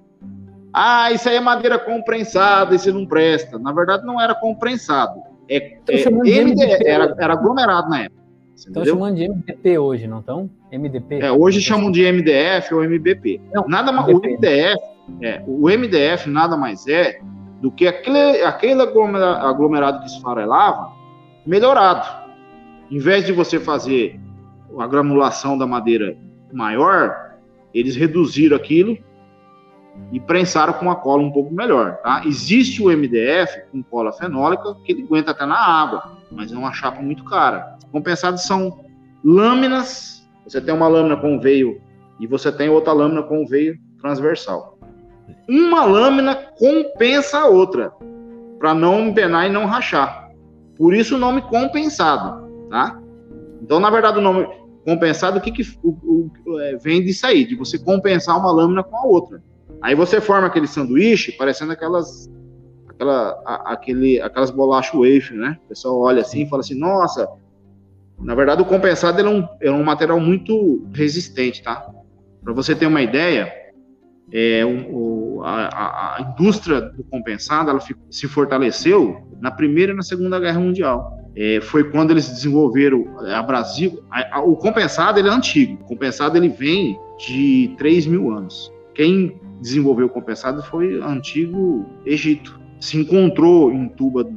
[0.72, 3.58] Ah, isso aí é madeira comprensada, isso não presta.
[3.58, 5.18] Na verdade, não era comprensado.
[5.48, 8.20] É, é MD, era, era aglomerado na época.
[8.54, 10.50] Estão chamando de MDP hoje, não estão?
[10.70, 11.20] MDP?
[11.20, 13.40] É, hoje chamam de MDF ou MBP.
[13.52, 14.78] Não, nada mais, o MDF,
[15.22, 17.18] é, o MDF nada mais é
[17.62, 20.92] do que aquele, aquele aglomerado que esfarelava
[21.46, 22.06] melhorado.
[22.90, 24.20] Em vez de você fazer
[24.78, 26.14] a granulação da madeira
[26.52, 27.34] maior,
[27.72, 28.96] eles reduziram aquilo
[30.12, 31.98] e prensaram com uma cola um pouco melhor.
[31.98, 32.22] Tá?
[32.24, 36.72] Existe o MDF com cola fenólica que ele aguenta até na água, mas é uma
[36.72, 37.76] chapa muito cara.
[37.92, 38.84] Compensados são
[39.24, 40.28] lâminas.
[40.44, 41.80] Você tem uma lâmina com veio
[42.18, 44.78] e você tem outra lâmina com veio transversal.
[45.48, 47.92] Uma lâmina compensa a outra
[48.58, 50.30] para não empenar e não rachar.
[50.76, 53.00] Por isso o nome compensado, tá?
[53.62, 54.46] Então, na verdade, o nome
[54.90, 57.44] compensado, o que, que o, o, é, vem disso aí?
[57.44, 59.42] De você compensar uma lâmina com a outra.
[59.80, 62.28] Aí você forma aquele sanduíche parecendo aquelas
[62.88, 65.58] aquela, a, aquele, aquelas bolachas wafer, né?
[65.64, 67.28] O pessoal olha assim e fala assim, nossa,
[68.18, 71.88] na verdade o compensado é um, é um material muito resistente, tá?
[72.42, 73.52] Para você ter uma ideia,
[74.32, 80.40] é, o, a, a, indústria do compensado ela se fortaleceu na Primeira e na Segunda
[80.40, 81.16] Guerra Mundial.
[81.36, 84.02] É, foi quando eles desenvolveram a Brasil.
[84.10, 85.78] A, o compensado ele é antigo.
[85.82, 88.72] O compensado ele vem de 3 mil anos.
[88.94, 92.58] Quem desenvolveu o compensado foi o antigo Egito.
[92.80, 94.28] Se encontrou em Tuba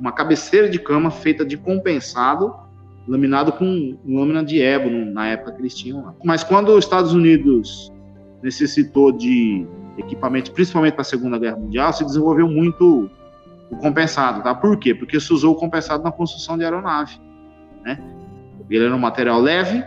[0.00, 2.54] uma cabeceira de cama feita de compensado,
[3.06, 6.14] laminado com lâmina de ébano, na época que eles tinham lá.
[6.24, 7.92] Mas quando os Estados Unidos
[8.42, 9.66] necessitou de
[9.98, 13.10] equipamento, principalmente para a Segunda Guerra Mundial, se desenvolveu muito
[13.70, 14.54] o compensado, tá?
[14.54, 14.94] Por quê?
[14.94, 17.20] Porque se usou o compensado na construção de aeronave,
[17.82, 17.98] né?
[18.68, 19.84] Ele era um material leve,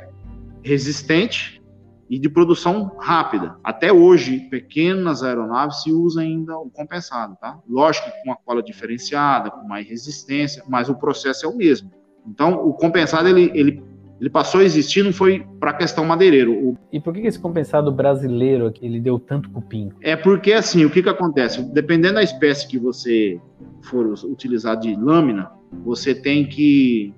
[0.62, 1.62] resistente
[2.10, 3.56] e de produção rápida.
[3.63, 7.60] Até hoje, pequenas aeronaves se usa ainda o compensado, tá?
[7.67, 11.91] Lógico com uma cola diferenciada, com mais resistência, mas o processo é o mesmo.
[12.28, 13.84] Então, o compensado ele, ele,
[14.23, 16.53] ele passou a existir, não foi para a questão madeireiro.
[16.53, 16.77] O...
[16.91, 19.91] E por que esse compensado brasileiro aqui, ele deu tanto cupim?
[20.01, 21.62] É porque assim, o que que acontece?
[21.62, 23.38] Dependendo da espécie que você
[23.81, 25.51] for utilizar de lâmina,
[25.83, 27.13] você tem que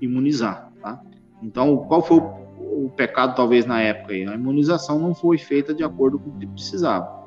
[0.00, 1.02] imunizar, tá?
[1.42, 2.42] Então, qual foi o
[2.72, 6.38] o pecado talvez na época aí, a imunização não foi feita de acordo com o
[6.38, 7.22] que precisava.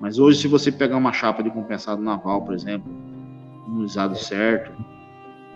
[0.00, 2.90] Mas hoje, se você pegar uma chapa de compensado naval, por exemplo,
[3.66, 4.72] imunizado certo,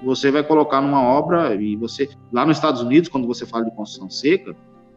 [0.05, 3.75] você vai colocar numa obra e você lá nos Estados Unidos, quando você fala de
[3.75, 4.55] construção seca,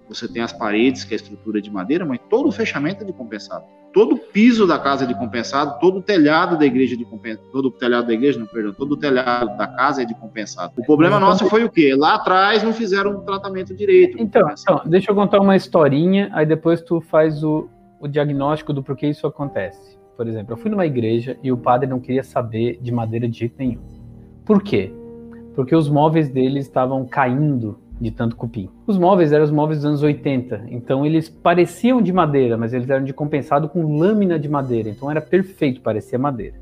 [0.07, 3.05] você tem as paredes, que é a estrutura de madeira, mas todo o fechamento é
[3.05, 3.65] de compensado.
[3.93, 7.05] Todo o piso da casa é de compensado, todo o telhado da igreja é de
[7.05, 10.13] compensado, todo o telhado da igreja, não, perdão, todo o telhado da casa é de
[10.13, 10.73] compensado.
[10.77, 11.95] O problema então, nosso foi o quê?
[11.95, 14.21] Lá atrás não fizeram um tratamento direito.
[14.21, 17.67] Então, então, deixa eu contar uma historinha, aí depois tu faz o,
[17.99, 19.97] o diagnóstico do porquê isso acontece.
[20.15, 23.39] Por exemplo, eu fui numa igreja e o padre não queria saber de madeira de
[23.39, 23.96] jeito nenhum.
[24.47, 24.93] Por quê?
[25.53, 28.69] Porque os móveis dele estavam caindo de tanto cupim.
[28.85, 32.89] Os móveis eram os móveis dos anos 80, então eles pareciam de madeira, mas eles
[32.89, 36.55] eram de compensado com lâmina de madeira, então era perfeito, parecia madeira.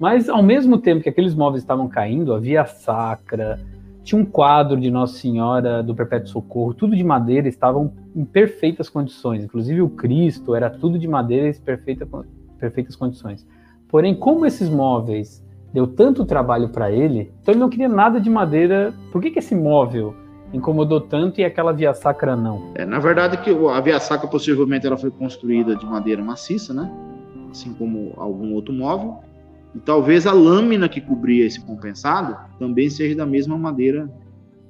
[0.00, 3.60] Mas ao mesmo tempo que aqueles móveis estavam caindo, havia sacra,
[4.02, 8.88] tinha um quadro de Nossa Senhora do Perpétuo Socorro, tudo de madeira, estavam em perfeitas
[8.88, 9.44] condições.
[9.44, 12.08] Inclusive o Cristo era tudo de madeira em perfeita,
[12.58, 13.46] perfeitas condições.
[13.86, 18.30] Porém, como esses móveis deu tanto trabalho para ele, então ele não queria nada de
[18.30, 18.94] madeira.
[19.12, 20.14] Por que, que esse móvel
[20.52, 22.72] incomodou tanto e aquela via sacra não?
[22.74, 26.90] É, na verdade, que a via sacra possivelmente ela foi construída de madeira maciça, né?
[27.50, 29.18] Assim como algum outro móvel.
[29.74, 34.10] E talvez a lâmina que cobria esse compensado também seja da mesma madeira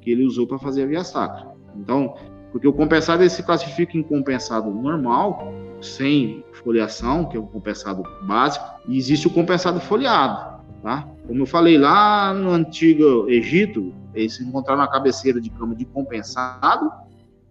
[0.01, 1.47] que ele usou para fazer a via sacra.
[1.77, 2.15] Então,
[2.51, 8.03] porque o compensado ele se classifica em compensado normal, sem foliação, que é o compensado
[8.23, 10.48] básico, e existe o compensado foliado,
[10.83, 11.09] tá?
[11.27, 16.91] Como eu falei lá no antigo Egito, eles encontraram a cabeceira de cama de compensado,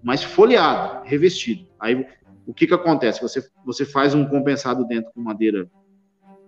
[0.03, 1.65] mas foliado, revestido.
[1.79, 2.05] Aí
[2.45, 3.21] o que que acontece?
[3.21, 5.69] Você você faz um compensado dentro com madeira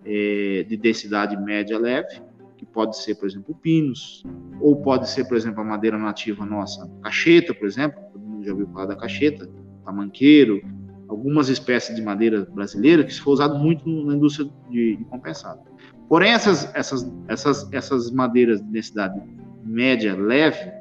[0.04, 2.20] é, de densidade média leve,
[2.56, 4.22] que pode ser, por exemplo, pinos,
[4.60, 8.52] ou pode ser, por exemplo, a madeira nativa nossa, cacheta, por exemplo, todo mundo já
[8.52, 9.48] ouviu falar da cacheta,
[9.84, 10.62] tamanqueiro,
[11.08, 15.69] algumas espécies de madeira brasileira que se foi usado muito na indústria de, de compensado.
[16.10, 19.22] Porém, essas, essas, essas, essas madeiras de densidade
[19.62, 20.72] média leve,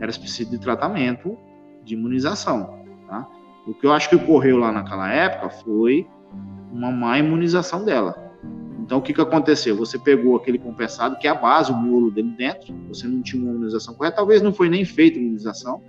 [0.00, 1.36] elas precisam de tratamento
[1.84, 2.82] de imunização.
[3.06, 3.28] Tá?
[3.66, 6.06] O que eu acho que ocorreu lá naquela época foi
[6.72, 8.32] uma má imunização dela.
[8.80, 9.76] Então, o que, que aconteceu?
[9.76, 13.42] Você pegou aquele compensado, que é a base, o miolo dele dentro, você não tinha
[13.42, 15.82] uma imunização correta, talvez não foi nem feita a imunização.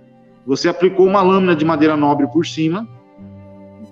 [0.46, 2.86] Você aplicou uma lâmina de madeira nobre por cima.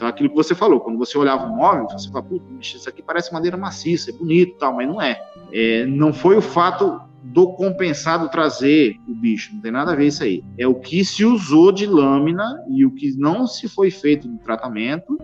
[0.00, 3.02] Então, aquilo que você falou, quando você olhava o móvel, você fala, putz, isso aqui
[3.02, 5.20] parece madeira maciça, é bonito tal, mas não é.
[5.52, 5.84] é.
[5.84, 10.24] Não foi o fato do compensado trazer o bicho, não tem nada a ver isso
[10.24, 10.42] aí.
[10.56, 14.38] É o que se usou de lâmina e o que não se foi feito de
[14.38, 15.18] tratamento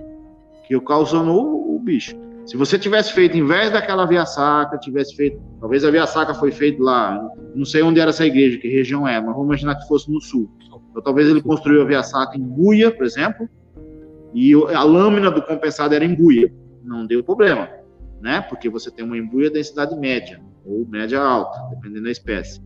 [0.69, 2.15] que ocasionou o bicho.
[2.45, 6.35] Se você tivesse feito, em vez daquela via sacra, tivesse feito, talvez a via sacra
[6.35, 7.19] foi feita lá,
[7.55, 10.21] não sei onde era essa igreja, que região é, mas vamos imaginar que fosse no
[10.21, 10.51] sul.
[10.67, 13.49] Então, talvez ele construiu a via sacra em buia, por exemplo,
[14.35, 16.53] e a lâmina do compensado era em buia.
[16.83, 17.69] Não deu problema,
[18.21, 18.41] né?
[18.43, 22.61] Porque você tem uma embuia densidade média, ou média alta, dependendo da espécie.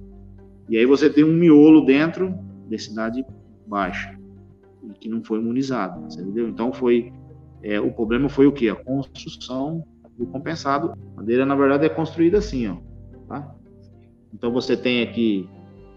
[0.69, 2.35] E aí você tem um miolo dentro,
[2.69, 3.25] densidade
[3.67, 4.17] baixa,
[4.83, 6.49] e que não foi imunizado, entendeu?
[6.49, 7.13] Então foi
[7.63, 8.69] é, o problema foi o que?
[8.69, 9.85] A construção
[10.17, 10.93] do compensado.
[11.15, 12.77] A madeira, na verdade, é construída assim, ó.
[13.29, 13.55] Tá?
[14.35, 15.49] Então você tem aqui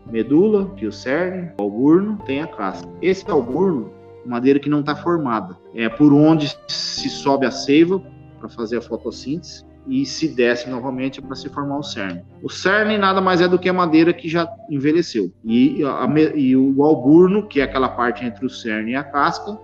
[0.09, 2.87] medula, que o cerne, alburno, tem a casca.
[3.01, 3.91] Esse alburno,
[4.25, 8.01] madeira que não está formada, é por onde se sobe a seiva
[8.39, 12.23] para fazer a fotossíntese e se desce novamente para se formar o cerne.
[12.41, 15.31] O cerne nada mais é do que a madeira que já envelheceu.
[15.43, 19.57] E, a, e o alburno, que é aquela parte entre o cerne e a casca,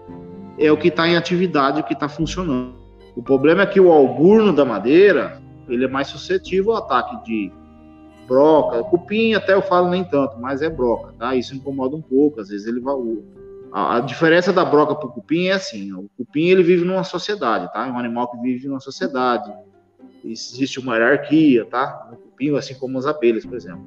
[0.58, 2.76] é o que está em atividade, o que está funcionando.
[3.16, 7.52] O problema é que o alburno da madeira ele é mais suscetível ao ataque de
[8.28, 11.36] broca, cupim até eu falo nem tanto, mas é broca, tá?
[11.36, 12.94] Isso incomoda um pouco, às vezes ele vai
[13.72, 17.04] a, a diferença da broca para o cupim é assim, o cupim ele vive numa
[17.04, 17.88] sociedade, tá?
[17.88, 19.52] É um animal que vive numa sociedade.
[20.24, 22.10] Existe uma hierarquia, tá?
[22.12, 23.86] O cupim, assim como as abelhas, por exemplo.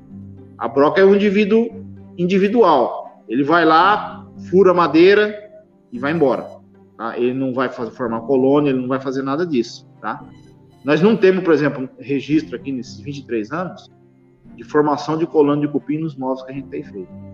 [0.57, 1.85] A broca é um indivíduo
[2.17, 3.23] individual.
[3.29, 5.51] Ele vai lá, fura madeira
[5.91, 6.47] e vai embora.
[6.97, 7.19] Tá?
[7.19, 9.89] Ele não vai fazer, formar colônia, ele não vai fazer nada disso.
[10.01, 10.25] Tá?
[10.85, 13.91] Nós não temos, por exemplo, registro aqui nesses 23 anos
[14.57, 17.32] de formação de colônia de cupim nos móveis que a gente tem feito.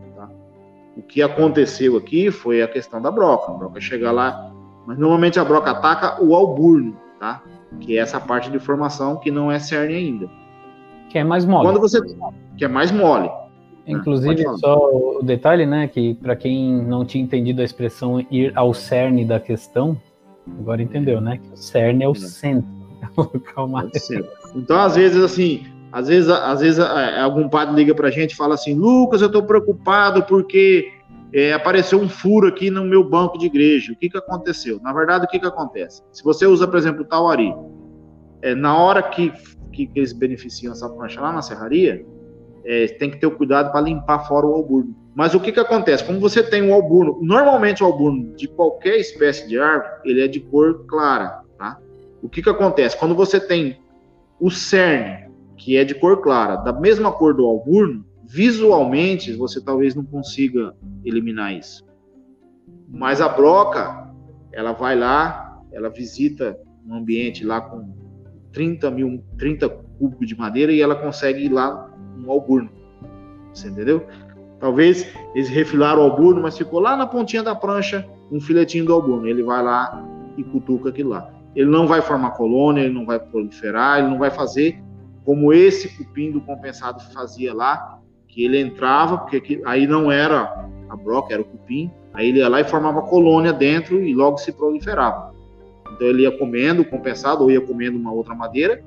[0.98, 3.52] O que aconteceu aqui foi a questão da broca.
[3.52, 4.52] A broca chegar lá,
[4.84, 7.42] mas normalmente a broca ataca o alburno, tá?
[7.80, 10.28] que é essa parte de formação que não é cerne ainda.
[11.10, 11.66] Que é mais mole.
[11.66, 12.00] Quando você
[12.56, 13.28] que é mais mole.
[13.86, 18.52] É, Inclusive, só o detalhe, né, que para quem não tinha entendido a expressão ir
[18.54, 19.96] ao cerne da questão,
[20.58, 21.38] agora entendeu, né?
[21.38, 22.68] Que o cerne é o centro,
[23.00, 23.90] é o local mais.
[24.54, 28.36] Então, às vezes, assim, às vezes, às vezes é, algum padre liga pra gente e
[28.36, 30.92] fala assim, Lucas, eu tô preocupado porque
[31.32, 33.92] é, apareceu um furo aqui no meu banco de igreja.
[33.92, 34.80] O que que aconteceu?
[34.82, 36.02] Na verdade, o que que acontece?
[36.12, 37.54] Se você usa, por exemplo, o tauari,
[38.42, 39.32] é, na hora que,
[39.72, 42.04] que, que eles beneficiam essa prancha lá na serraria,
[42.64, 44.94] é, tem que ter o cuidado para limpar fora o alburno.
[45.14, 46.04] Mas o que, que acontece?
[46.04, 50.28] Como você tem um alburno, normalmente o alburno de qualquer espécie de árvore, ele é
[50.28, 51.78] de cor clara, tá?
[52.22, 52.96] O que, que acontece?
[52.96, 53.80] Quando você tem
[54.38, 55.27] o cerne,
[55.58, 60.74] que é de cor clara, da mesma cor do alburno, visualmente você talvez não consiga
[61.04, 61.84] eliminar isso.
[62.88, 64.08] Mas a broca,
[64.52, 67.92] ela vai lá, ela visita um ambiente lá com
[68.52, 72.70] 30 mil, 30 cúbicos de madeira e ela consegue ir lá um alburno.
[73.52, 74.06] Você entendeu?
[74.60, 78.92] Talvez eles refilaram o alburno, mas ficou lá na pontinha da prancha um filetinho do
[78.92, 79.26] alburno.
[79.26, 80.04] Ele vai lá
[80.36, 81.30] e cutuca aquilo lá.
[81.54, 84.82] Ele não vai formar colônia, ele não vai proliferar, ele não vai fazer
[85.28, 90.96] como esse cupim do compensado fazia lá, que ele entrava, porque aí não era a
[90.96, 94.50] broca, era o cupim, aí ele ia lá e formava colônia dentro e logo se
[94.50, 95.34] proliferava.
[95.92, 98.82] Então ele ia comendo o compensado ou ia comendo uma outra madeira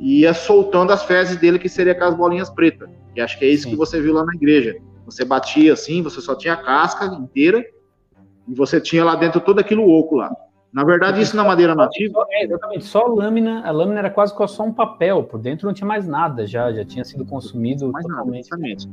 [0.00, 2.90] e ia soltando as fezes dele, que seria aquelas bolinhas pretas.
[3.14, 3.70] Que acho que é isso Sim.
[3.70, 4.76] que você viu lá na igreja.
[5.04, 7.64] Você batia assim, você só tinha a casca inteira
[8.48, 10.34] e você tinha lá dentro todo aquilo oco lá.
[10.72, 12.26] Na verdade, isso na madeira nativa.
[12.30, 15.72] É, exatamente, só a lâmina, a lâmina era quase só um papel, por dentro não
[15.72, 18.50] tinha mais nada já, já tinha sido consumido mais totalmente.
[18.50, 18.88] Nada, exatamente.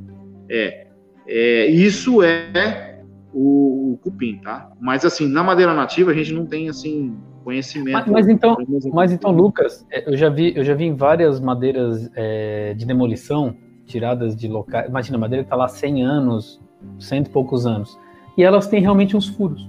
[0.49, 0.88] É,
[1.28, 3.01] é, isso é
[3.34, 4.71] o, o, cupim, tá?
[4.80, 7.93] Mas assim, na madeira nativa a gente não tem assim conhecimento.
[7.93, 8.57] Mas, mas então,
[8.93, 12.86] mas então, Lucas, é, eu já vi, eu já vi em várias madeiras é, de
[12.86, 13.55] demolição
[13.86, 14.88] tiradas de locais.
[14.88, 16.61] Imagina, a madeira está lá 100 anos,
[16.99, 17.99] cento e poucos anos,
[18.38, 19.67] e elas têm realmente uns furos.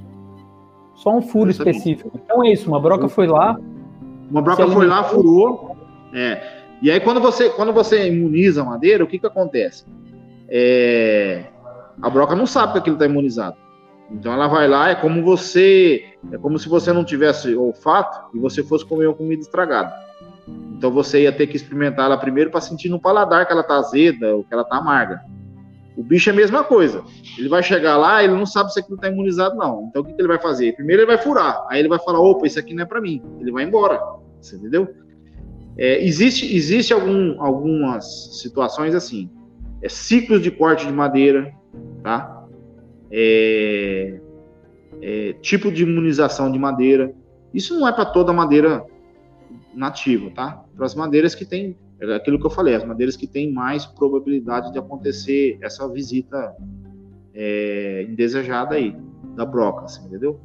[0.95, 2.20] Só um furo específico.
[2.24, 3.59] Então é isso, uma broca foi lá.
[4.30, 5.76] Uma broca foi lá, furou.
[6.12, 6.64] É.
[6.80, 9.84] E aí quando você, quando você imuniza a madeira, o que que acontece?
[10.49, 11.45] É,
[12.01, 13.57] a broca não sabe que aquilo está imunizado.
[14.11, 18.38] Então ela vai lá, é como você, é como se você não tivesse olfato e
[18.38, 19.92] você fosse comer uma comida estragada.
[20.76, 23.76] Então você ia ter que experimentar ela primeiro para sentir no paladar que ela tá
[23.76, 25.22] azeda ou que ela tá amarga.
[25.97, 27.05] O bicho é a mesma coisa.
[27.38, 29.86] Ele vai chegar lá, ele não sabe se aquilo está imunizado, não.
[29.88, 30.74] Então o que, que, ele vai fazer?
[30.74, 33.22] Primeiro ele vai furar, aí ele vai falar: opa, isso aqui não é para mim.
[33.40, 34.01] Ele vai embora.
[34.40, 34.88] Você entendeu?
[35.76, 39.30] É, existe existe algum, algumas situações assim.
[39.82, 41.53] É, ciclos de corte de madeira,
[42.03, 42.45] tá?
[43.11, 44.20] É,
[45.01, 47.14] é, tipo de imunização de madeira.
[47.53, 48.84] Isso não é para toda madeira
[49.72, 50.64] nativa, tá?
[50.76, 53.86] Para as madeiras que tem é aquilo que eu falei, as madeiras que têm mais
[53.86, 56.55] probabilidade de acontecer essa visita
[57.34, 58.97] é, indesejada aí,
[59.34, 60.40] da broca, assim, entendeu?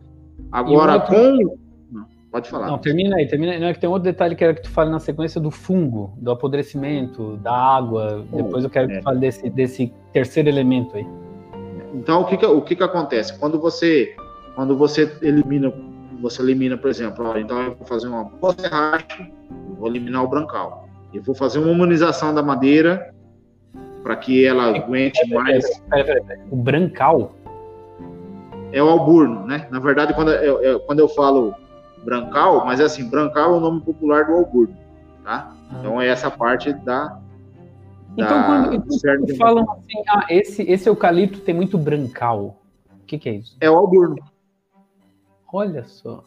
[0.51, 1.15] Agora, outro...
[1.15, 1.57] com.
[1.91, 2.67] Não, pode falar.
[2.67, 3.59] Não, termina aí, termina aí.
[3.59, 6.13] Não, é que tem outro detalhe que era que tu fale na sequência do fungo,
[6.17, 8.25] do apodrecimento, da água.
[8.29, 8.93] Bom, Depois eu quero é.
[8.93, 11.05] que tu fale desse, desse terceiro elemento aí.
[11.93, 13.37] Então, o que, que o que, que acontece?
[13.37, 14.15] Quando você,
[14.55, 15.71] quando você elimina,
[16.21, 19.33] você elimina, por exemplo, ó, então eu vou fazer uma boa serragem,
[19.77, 20.88] vou eliminar o brancal.
[21.13, 23.13] Eu vou fazer uma humanização da madeira
[24.03, 25.65] para que ela aguente mais.
[26.51, 27.35] O brancal
[28.71, 29.67] é o alburno, né?
[29.71, 31.55] Na verdade, quando eu, eu, quando eu falo
[32.03, 34.75] brancal, mas é assim, brancal é o nome popular do alburno,
[35.23, 35.51] tá?
[35.71, 35.75] Ah.
[35.79, 37.19] Então é essa parte da.
[38.17, 42.57] Então, quando, então, falam assim, ah, esse, esse eucalipto tem muito brancal,
[43.01, 43.55] o que, que é isso?
[43.61, 44.17] É o alburno.
[45.51, 46.23] Olha só,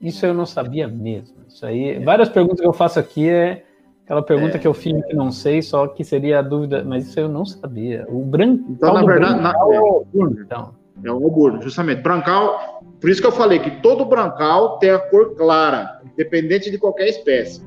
[0.00, 1.36] isso eu não sabia mesmo.
[1.48, 2.00] Isso aí, é.
[2.00, 3.64] várias perguntas que eu faço aqui é
[4.04, 7.08] Aquela pergunta é, que eu fiz que não sei, só que seria a dúvida, mas
[7.08, 8.04] isso eu não sabia.
[8.08, 8.64] O branco.
[8.70, 10.40] Então, na verdade, na, é o alburno.
[10.40, 10.74] Então.
[11.04, 12.02] É o alburno, justamente.
[12.02, 16.78] Brancal, por isso que eu falei que todo brancal tem a cor clara, independente de
[16.78, 17.62] qualquer espécie.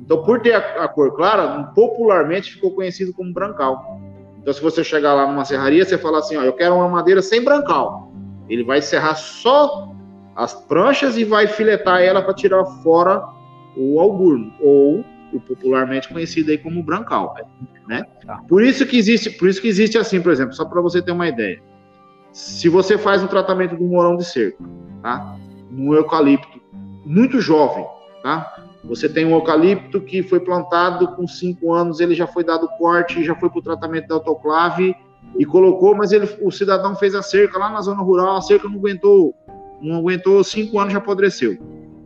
[0.00, 4.00] Então, por ter a, a cor clara, popularmente ficou conhecido como brancal.
[4.40, 7.22] Então, se você chegar lá numa serraria, você fala assim: ó, eu quero uma madeira
[7.22, 8.12] sem brancal.
[8.48, 9.92] Ele vai serrar só
[10.34, 13.22] as pranchas e vai filetar ela para tirar fora
[13.76, 14.52] o alburno.
[14.60, 15.04] Ou
[15.38, 17.34] popularmente conhecido aí como brancal,
[17.86, 18.04] né?
[18.26, 18.40] Tá.
[18.48, 21.12] Por isso que existe, por isso que existe assim, por exemplo, só para você ter
[21.12, 21.62] uma ideia.
[22.32, 24.64] Se você faz um tratamento do morão de cerco,
[25.02, 25.36] tá?
[25.70, 26.60] No eucalipto
[27.04, 27.86] muito jovem,
[28.22, 28.54] tá?
[28.84, 33.22] Você tem um eucalipto que foi plantado com cinco anos, ele já foi dado corte,
[33.22, 34.94] já foi para o tratamento da autoclave
[35.38, 38.68] e colocou, mas ele, o cidadão fez a cerca lá na zona rural, a cerca
[38.68, 39.34] não aguentou,
[39.80, 41.58] não aguentou cinco anos, já apodreceu.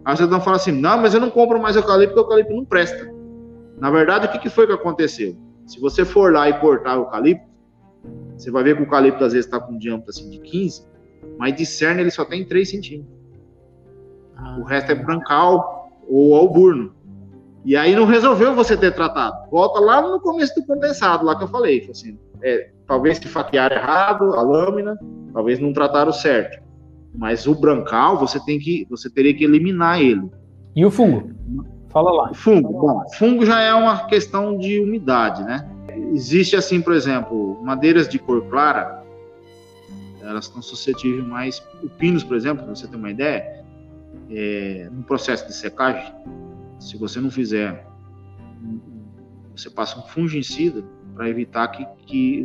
[0.04, 2.54] Aí o cidadão fala assim: não, mas eu não compro mais eucalipto porque o eucalipto
[2.54, 3.13] não presta.
[3.78, 5.36] Na verdade, o que, que foi que aconteceu?
[5.66, 7.46] Se você for lá e cortar o eucalipto,
[8.36, 10.86] você vai ver que o eucalipto às vezes está com um diâmetro assim de 15,
[11.38, 13.14] mas de cerne ele só tem 3 centímetros.
[14.36, 16.94] Ah, o resto é brancal ou alburno.
[17.64, 19.48] E aí não resolveu você ter tratado.
[19.50, 21.88] Volta lá no começo do condensado, lá que eu falei.
[21.90, 24.98] Assim, é, talvez se fatiaram errado a lâmina,
[25.32, 26.62] talvez não trataram certo.
[27.14, 30.28] Mas o brancal, você tem que, você teria que eliminar ele.
[30.76, 31.30] E o fungo?
[31.94, 32.34] Fala lá.
[32.34, 35.70] Fungo, bom, fungo já é uma questão de umidade, né?
[36.12, 39.04] Existe assim, por exemplo, madeiras de cor clara,
[40.20, 41.62] elas estão suscetíveis mais.
[41.84, 43.64] O pinus, por exemplo, para você ter uma ideia,
[44.28, 46.12] é, no processo de secagem,
[46.80, 47.86] se você não fizer,
[49.54, 50.82] você passa um fungicida
[51.14, 52.44] para evitar que, que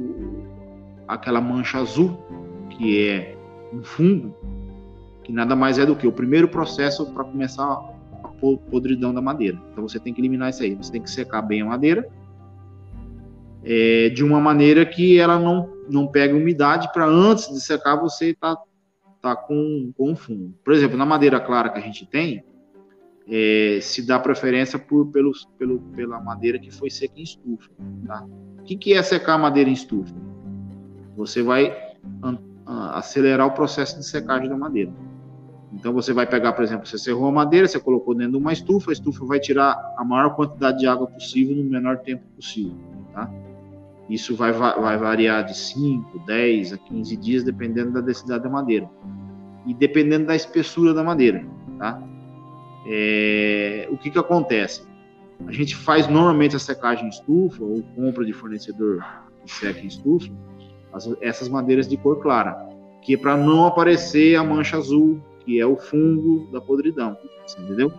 [1.08, 2.24] aquela mancha azul,
[2.70, 3.36] que é
[3.74, 4.36] um fungo,
[5.24, 7.89] que nada mais é do que o primeiro processo para começar
[8.40, 9.60] podridão da madeira.
[9.72, 10.76] Então você tem que eliminar isso aí.
[10.76, 12.10] Você tem que secar bem a madeira
[13.64, 18.34] é, de uma maneira que ela não, não pegue umidade para antes de secar você
[18.34, 18.58] tá,
[19.22, 20.54] tá com, com fungo.
[20.64, 22.44] Por exemplo, na madeira clara que a gente tem,
[23.28, 25.32] é, se dá preferência por, pelo,
[25.96, 27.70] pela madeira que foi seca em estufa.
[28.08, 28.26] Tá?
[28.60, 30.16] O que, que é secar a madeira em estufa?
[31.16, 31.76] Você vai
[32.66, 34.92] acelerar o processo de secagem da madeira.
[35.74, 38.52] Então você vai pegar, por exemplo, você serrou a madeira, você colocou dentro de uma
[38.52, 42.76] estufa, a estufa vai tirar a maior quantidade de água possível no menor tempo possível.
[43.14, 43.30] Tá?
[44.10, 48.90] Isso vai, vai variar de 5, 10 a 15 dias, dependendo da densidade da madeira.
[49.68, 51.46] E dependendo da espessura da madeira.
[51.78, 52.02] Tá?
[52.88, 54.88] É, o que, que acontece?
[55.46, 59.06] A gente faz normalmente a secagem em estufa ou compra de fornecedor
[59.46, 60.32] que seca em estufa
[60.92, 62.68] as, essas madeiras de cor clara,
[63.02, 67.18] que é para não aparecer a mancha azul, que é o fungo da podridão,
[67.58, 67.92] entendeu?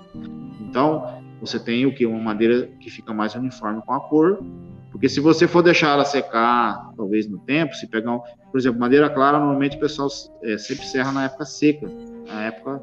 [0.61, 2.07] Então, você tem o que?
[2.07, 4.41] Uma madeira que fica mais uniforme com a cor,
[4.93, 8.21] porque se você for deixar ela secar, talvez no tempo, se pegar, um,
[8.53, 10.09] por exemplo, madeira clara, normalmente o pessoal
[10.45, 11.91] é, sempre serra na época seca,
[12.29, 12.81] na época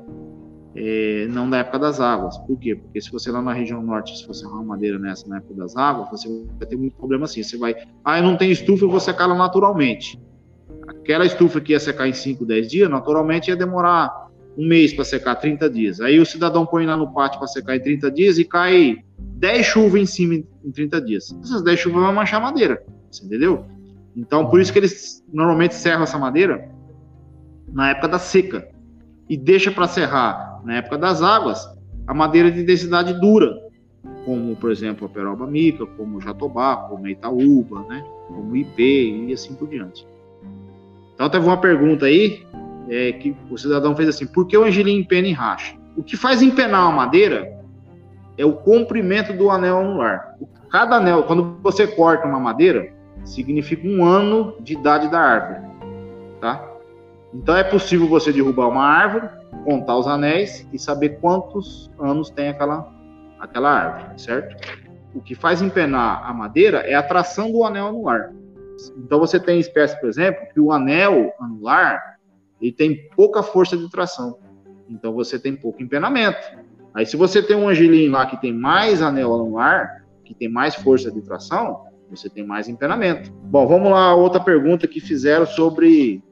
[0.75, 2.37] é, não da época das águas.
[2.39, 2.75] Por quê?
[2.75, 5.77] Porque se você lá na região norte, se você arrumar madeira nessa na época das
[5.77, 6.27] águas, você
[6.59, 7.41] vai ter muito problema assim.
[7.41, 10.19] Você vai, ah, eu não tenho estufa, eu vou secá-la naturalmente.
[10.89, 14.26] Aquela estufa que ia secar em 5, 10 dias, naturalmente ia demorar
[14.57, 16.01] um mês para secar 30 dias.
[16.01, 19.65] Aí o cidadão põe lá no pátio para secar em 30 dias e cai 10
[19.65, 21.37] chuvas em cima em 30 dias.
[21.43, 23.65] Essas 10 chuvas vão manchar a madeira, você entendeu?
[24.15, 26.69] Então, por isso que eles normalmente serram essa madeira
[27.71, 28.67] na época da seca
[29.29, 31.67] e deixa para serrar na época das águas
[32.07, 33.53] a madeira de densidade dura,
[34.25, 39.33] como por exemplo a peroba mica, como jatobá, como a itaúba, né, como ipê e
[39.33, 40.07] assim por diante.
[41.13, 42.45] Então teve uma pergunta aí
[42.89, 45.75] é, que o cidadão fez assim: por que o angelim empena e racha?
[45.95, 47.57] O que faz empenar a madeira
[48.37, 50.35] é o comprimento do anel anular.
[50.69, 52.93] Cada anel, quando você corta uma madeira,
[53.25, 55.61] significa um ano de idade da árvore,
[56.39, 56.63] tá?
[57.33, 59.29] Então é possível você derrubar uma árvore,
[59.63, 62.91] contar os anéis e saber quantos anos tem aquela,
[63.39, 64.55] aquela árvore, certo?
[65.13, 68.31] O que faz empenar a madeira é a tração do anel anular.
[68.97, 72.16] Então você tem espécies, por exemplo, que o anel anular
[72.61, 74.37] ele tem pouca força de tração.
[74.89, 76.39] Então você tem pouco empenamento.
[76.93, 80.75] Aí se você tem um angelim lá que tem mais anel anular, que tem mais
[80.75, 83.31] força de tração, você tem mais empenamento.
[83.43, 86.23] Bom, vamos lá, outra pergunta que fizeram sobre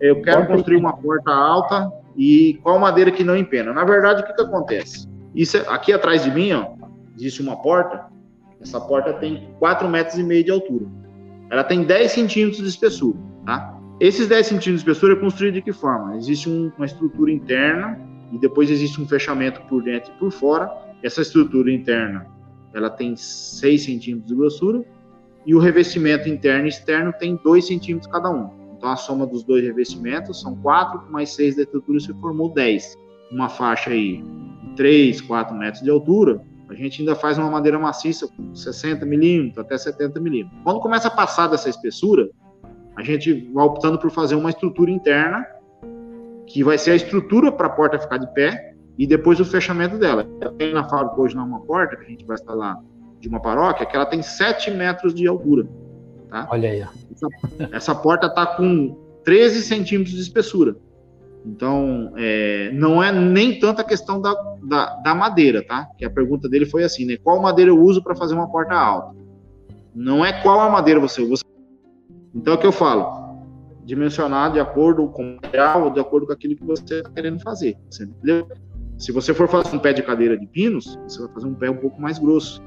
[0.00, 3.72] eu quero construir uma porta alta e qual madeira que não empena.
[3.72, 5.08] Na verdade, o que, que acontece?
[5.34, 6.74] Isso é, aqui atrás de mim, ó,
[7.16, 8.06] existe uma porta.
[8.60, 10.86] Essa porta tem 4 metros e meio de altura.
[11.50, 13.77] Ela tem 10 centímetros de espessura, tá?
[14.00, 16.16] Esses 10 centímetros de espessura é construído de que forma?
[16.16, 18.00] Existe um, uma estrutura interna
[18.32, 20.70] e depois existe um fechamento por dentro e por fora.
[21.02, 22.24] Essa estrutura interna,
[22.72, 24.84] ela tem 6 centímetros de grossura
[25.44, 28.50] e o revestimento interno e externo tem 2 centímetros cada um.
[28.76, 32.96] Então a soma dos dois revestimentos são 4 mais 6 da estrutura, se formou 10.
[33.32, 34.22] Uma faixa aí
[34.62, 39.04] de 3, 4 metros de altura, a gente ainda faz uma madeira maciça com 60
[39.04, 40.60] milímetros até 70 milímetros.
[40.62, 42.30] Quando começa a passar dessa espessura,
[42.98, 45.46] a gente vai optando por fazer uma estrutura interna,
[46.48, 49.96] que vai ser a estrutura para a porta ficar de pé, e depois o fechamento
[49.96, 50.26] dela.
[50.58, 52.76] Tem na fábrica hoje uma porta, que a gente vai instalar
[53.20, 55.68] de uma paróquia, que ela tem 7 metros de altura.
[56.28, 56.48] Tá?
[56.50, 56.80] Olha aí.
[56.80, 60.76] Essa, essa porta está com 13 centímetros de espessura.
[61.46, 65.88] Então, é, não é nem tanto a questão da, da, da, madeira, tá?
[65.96, 67.16] Que a pergunta dele foi assim, né?
[67.22, 69.16] Qual madeira eu uso para fazer uma porta alta?
[69.94, 71.44] Não é qual a madeira você usa.
[72.34, 73.38] Então, é o que eu falo?
[73.84, 77.76] Dimensionar de acordo com o material, de acordo com aquilo que você está querendo fazer.
[77.90, 78.46] Você entendeu?
[78.98, 81.70] Se você for fazer um pé de cadeira de pinos, você vai fazer um pé
[81.70, 82.62] um pouco mais grosso.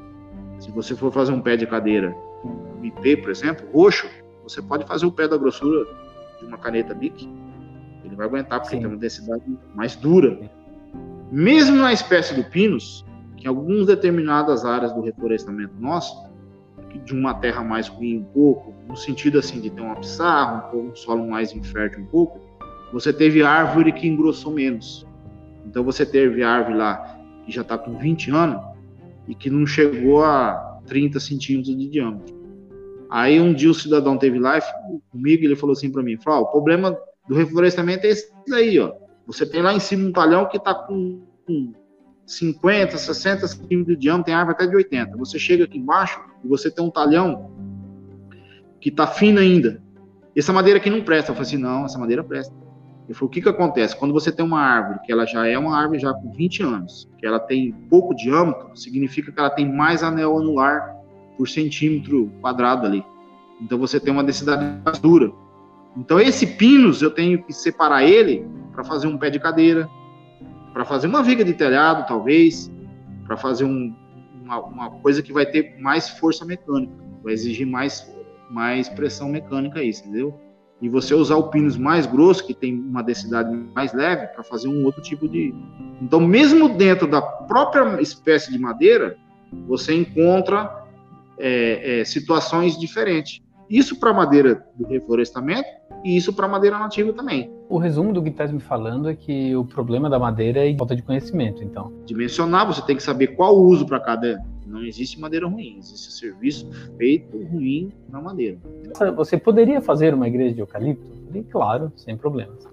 [0.60, 4.08] Se você for fazer um pé de cadeira um IP, por exemplo, roxo,
[4.44, 5.86] você pode fazer o pé da grossura
[6.40, 7.30] de uma caneta BIC.
[8.04, 8.82] Ele vai aguentar porque Sim.
[8.82, 9.44] tem uma densidade
[9.76, 10.40] mais dura.
[11.32, 13.06] Mesmo na espécie do pinus,
[13.38, 16.31] que em algumas determinadas áreas do reflorestamento nosso,
[17.00, 20.90] de uma terra mais ruim um pouco, no sentido assim de ter uma pissarra, um,
[20.90, 22.40] um solo mais infértil um pouco,
[22.92, 25.06] você teve árvore que engrossou menos.
[25.66, 28.62] Então você teve árvore lá que já está com 20 anos
[29.28, 32.42] e que não chegou a 30 centímetros de diâmetro.
[33.10, 34.60] Aí um dia o cidadão teve lá
[35.10, 38.94] comigo, ele falou assim para mim, falou, o problema do reflorestamento é esse daí, ó.
[39.28, 41.74] Você tem lá em cima um talhão que está com, com
[42.32, 45.18] 50, 60 centímetros de diâmetro, tem árvore até de 80.
[45.18, 47.52] Você chega aqui embaixo e você tem um talhão
[48.80, 49.82] que está fino ainda.
[50.36, 51.32] Essa madeira aqui não presta.
[51.32, 52.54] Eu falei assim, não, essa madeira presta.
[53.06, 53.96] Ele falou, o que que acontece?
[53.96, 57.10] Quando você tem uma árvore, que ela já é uma árvore já com 20 anos,
[57.18, 60.96] que ela tem pouco diâmetro, significa que ela tem mais anel anular
[61.38, 63.04] por centímetro quadrado ali.
[63.62, 65.32] Então você tem uma densidade mais dura.
[65.98, 69.90] Então esse pinus eu tenho que separar ele para fazer um pé de cadeira,
[70.74, 72.72] para fazer uma viga de telhado, talvez,
[73.26, 73.94] para fazer um,
[74.42, 76.94] uma, uma, coisa que vai ter mais força mecânica,
[77.24, 78.10] vai exigir mais,
[78.50, 80.40] mais pressão mecânica aí, entendeu?
[80.82, 84.68] E você usar o pinos mais grosso, que tem uma densidade mais leve, para fazer
[84.68, 85.54] um outro tipo de.
[86.02, 89.16] Então, mesmo dentro da própria espécie de madeira,
[89.68, 90.86] você encontra
[91.38, 93.42] é, é, situações diferentes.
[93.70, 95.70] Isso para madeira do reflorestamento
[96.04, 97.50] e isso para madeira nativa também.
[97.72, 100.94] O resumo do que está me falando é que o problema da madeira é falta
[100.94, 101.90] de conhecimento, então.
[102.06, 104.44] Dimensionar, você tem que saber qual uso para cada.
[104.68, 108.58] Não existe madeira ruim, existe serviço feito ruim na madeira.
[109.16, 111.10] Você poderia fazer uma igreja de eucalipto?
[111.34, 112.68] E, claro, sem problemas.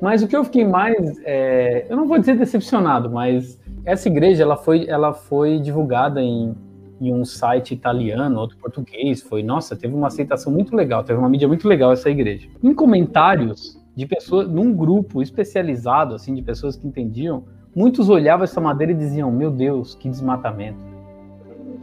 [0.00, 4.42] Mas o que eu fiquei mais, é, eu não vou dizer decepcionado, mas essa igreja
[4.42, 6.54] ela foi, ela foi divulgada em
[7.00, 9.20] em um site italiano, outro português.
[9.20, 12.48] Foi, nossa, teve uma aceitação muito legal, teve uma mídia muito legal essa igreja.
[12.62, 18.60] Em comentários de pessoas, num grupo especializado, assim, de pessoas que entendiam, muitos olhavam essa
[18.60, 20.78] madeira e diziam: Meu Deus, que desmatamento.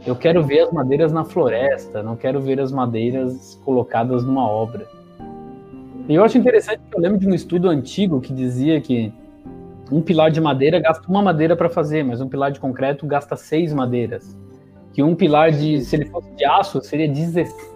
[0.06, 4.86] Eu quero ver as madeiras na floresta, não quero ver as madeiras colocadas numa obra.
[6.08, 9.12] E eu acho interessante que eu lembro de um estudo antigo que dizia que
[9.90, 13.36] um pilar de madeira gasta uma madeira para fazer, mas um pilar de concreto gasta
[13.36, 14.36] seis madeiras
[14.92, 17.71] que um pilar de, se ele fosse de aço, seria 16,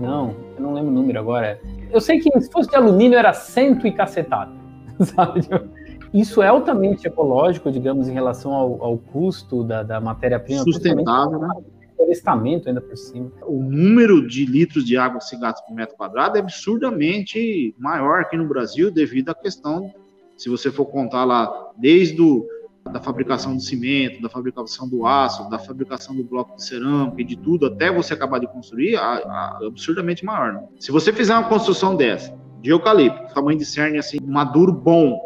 [0.00, 1.60] não, eu não lembro o número agora.
[1.90, 4.52] Eu sei que se fosse de alumínio era cento e cacetado,
[5.00, 5.48] sabe?
[6.12, 10.62] Isso é altamente ecológico, digamos, em relação ao, ao custo da, da matéria-prima.
[10.62, 11.48] Sustentável, né?
[11.96, 13.30] Florestamento ainda por cima.
[13.42, 18.46] O número de litros de água gasta por metro quadrado é absurdamente maior aqui no
[18.46, 19.92] Brasil devido à questão,
[20.36, 22.46] se você for contar lá, desde o
[22.92, 27.24] da fabricação do cimento, da fabricação do aço, da fabricação do bloco de cerâmica e
[27.24, 30.54] de tudo, até você acabar de construir, a, a, absurdamente maior.
[30.54, 30.62] Né?
[30.78, 35.18] Se você fizer uma construção dessa, de eucalipto, tamanho de cerne assim, maduro bom,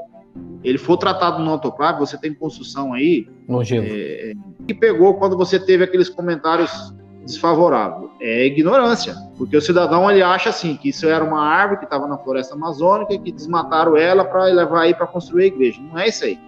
[0.64, 3.28] ele for tratado no autoclave, você tem construção aí
[3.72, 4.32] é,
[4.66, 6.94] que pegou quando você teve aqueles comentários
[7.24, 8.10] desfavoráveis.
[8.20, 12.06] É ignorância, porque o cidadão ele acha assim que isso era uma árvore que estava
[12.06, 15.80] na floresta amazônica que desmataram ela para levar aí para construir a igreja.
[15.80, 16.38] Não é isso aí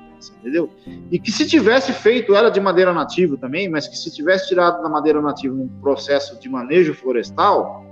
[0.41, 0.71] entendeu?
[1.11, 4.83] E que se tivesse feito ela de madeira nativa também, mas que se tivesse tirado
[4.83, 7.85] da madeira nativa num processo de manejo florestal,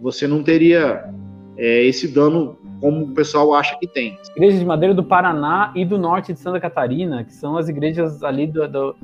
[0.00, 1.04] você não teria
[1.56, 4.18] é, esse dano como o pessoal acha que tem.
[4.34, 8.22] Igrejas de madeira do Paraná e do norte de Santa Catarina, que são as igrejas
[8.22, 8.96] ali do, do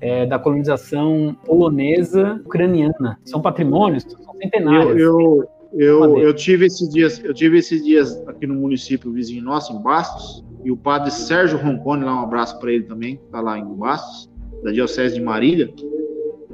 [0.00, 3.18] é, da colonização polonesa ucraniana.
[3.24, 4.98] São patrimônios, são centenários.
[4.98, 9.42] Eu, eu, eu, eu, tive esses dias, eu tive esses dias aqui no município vizinho
[9.42, 13.24] nosso, em Bastos, e o padre Sérgio Roncone, lá um abraço para ele também, que
[13.24, 14.30] está lá em Bastos,
[14.62, 15.72] da Diocese de Marília.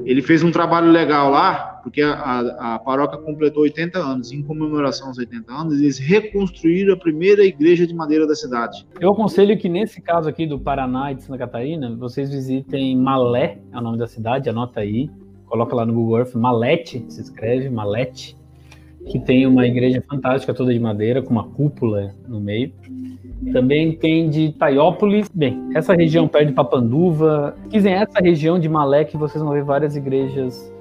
[0.04, 4.32] Ele fez um trabalho legal lá, porque a, a, a paróquia completou 80 anos.
[4.32, 8.86] Em comemoração aos 80 anos, eles reconstruíram a primeira igreja de madeira da cidade.
[9.00, 13.58] Eu aconselho que, nesse caso aqui do Paraná e de Santa Catarina, vocês visitem Malé,
[13.72, 15.10] é o nome da cidade, anota aí,
[15.46, 18.36] coloca lá no Google Earth, Malete, se escreve, Malete,
[19.06, 22.72] que tem uma igreja fantástica toda de madeira, com uma cúpula no meio.
[23.52, 25.28] Também tem de Taiópolis.
[25.32, 27.56] Bem, essa região perto de Papanduva.
[27.70, 30.72] Quisem essa região de Malé que vocês vão ver várias igrejas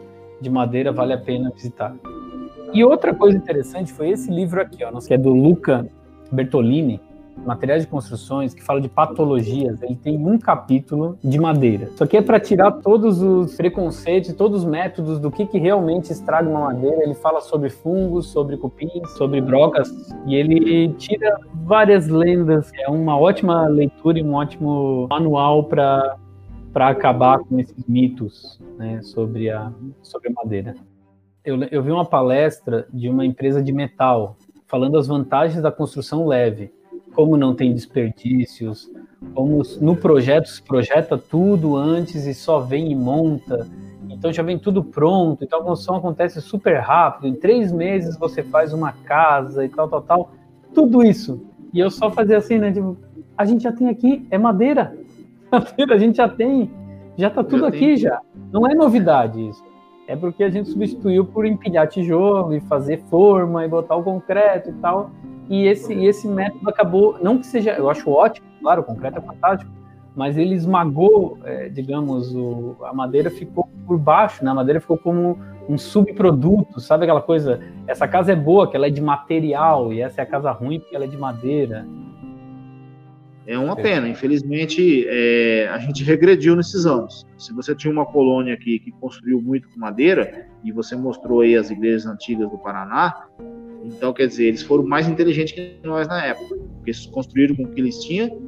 [0.41, 1.95] de madeira, vale a pena visitar.
[2.73, 5.87] E outra coisa interessante foi esse livro aqui, ó, que é do Luca
[6.31, 6.99] Bertolini,
[7.45, 11.85] materiais de construções, que fala de patologias, ele tem um capítulo de madeira.
[11.85, 16.11] Isso aqui é para tirar todos os preconceitos, todos os métodos do que, que realmente
[16.11, 17.03] estraga uma madeira.
[17.03, 19.89] Ele fala sobre fungos, sobre cupins, sobre brocas,
[20.25, 22.71] e ele tira várias lendas.
[22.75, 26.17] É uma ótima leitura e um ótimo manual para
[26.73, 29.71] para acabar com esses mitos né, sobre, a,
[30.01, 30.73] sobre madeira.
[31.45, 34.35] Eu, eu vi uma palestra de uma empresa de metal
[34.65, 36.73] falando as vantagens da construção leve
[37.13, 38.89] como não tem desperdícios,
[39.33, 43.67] como no projeto se projeta tudo antes e só vem e monta,
[44.09, 48.43] então já vem tudo pronto, então a construção acontece super rápido, em três meses você
[48.43, 50.31] faz uma casa e tal, tal, tal,
[50.73, 51.41] tudo isso.
[51.73, 52.97] E eu só fazia assim, né, tipo,
[53.37, 54.97] a gente já tem aqui, é madeira,
[55.51, 56.71] madeira a gente já tem,
[57.17, 57.97] já tá tudo já aqui tem.
[57.97, 59.63] já, não é novidade isso.
[60.05, 64.69] É porque a gente substituiu por empilhar tijolo e fazer forma e botar o concreto
[64.69, 65.09] e tal.
[65.53, 69.19] E esse, e esse método acabou, não que seja, eu acho ótimo, claro, o concreto
[69.19, 69.71] é fantástico,
[70.15, 74.49] mas ele esmagou, é, digamos, o, a madeira ficou por baixo, né?
[74.49, 75.37] a madeira ficou como
[75.69, 77.59] um subproduto, sabe aquela coisa?
[77.85, 80.79] Essa casa é boa, que ela é de material, e essa é a casa ruim
[80.79, 81.85] porque ela é de madeira.
[83.45, 87.27] É uma pena, infelizmente é, a gente regrediu nesses anos.
[87.37, 91.55] Se você tinha uma colônia aqui que construiu muito com madeira, e você mostrou aí
[91.55, 93.27] as igrejas antigas do Paraná,
[93.83, 97.63] então, quer dizer, eles foram mais inteligentes que nós na época, porque eles construíram com
[97.63, 98.41] o que eles tinham,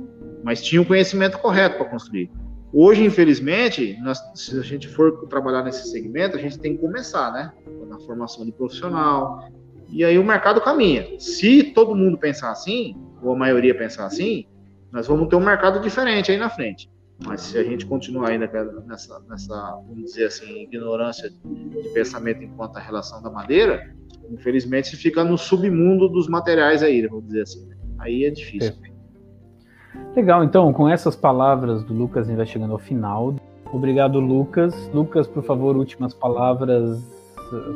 [0.44, 2.32] mas tinha o conhecimento correto para construir.
[2.74, 7.32] Hoje, infelizmente, nós, se a gente for trabalhar nesse segmento, a gente tem que começar,
[7.32, 7.52] né?
[7.88, 9.50] Na formação de profissional.
[9.90, 11.08] E aí o mercado caminha.
[11.20, 14.46] Se todo mundo pensar assim, ou a maioria pensar assim,
[14.92, 16.90] nós vamos ter um mercado diferente aí na frente.
[17.24, 18.50] Mas se a gente continuar ainda
[18.86, 23.96] nessa, nessa vamos dizer assim, ignorância de pensamento enquanto a relação da madeira,
[24.32, 27.70] infelizmente fica no submundo dos materiais aí, vamos dizer assim.
[28.00, 28.74] Aí é difícil.
[30.16, 33.36] Legal, então, com essas palavras do Lucas, a gente vai chegando ao final.
[33.72, 34.90] Obrigado, Lucas.
[34.94, 37.15] Lucas, por favor, últimas palavras,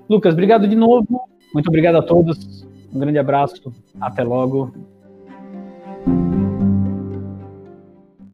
[0.06, 1.22] Lucas, obrigado de novo.
[1.54, 2.66] Muito obrigado a todos.
[2.94, 3.72] Um grande abraço.
[3.98, 4.70] Até logo.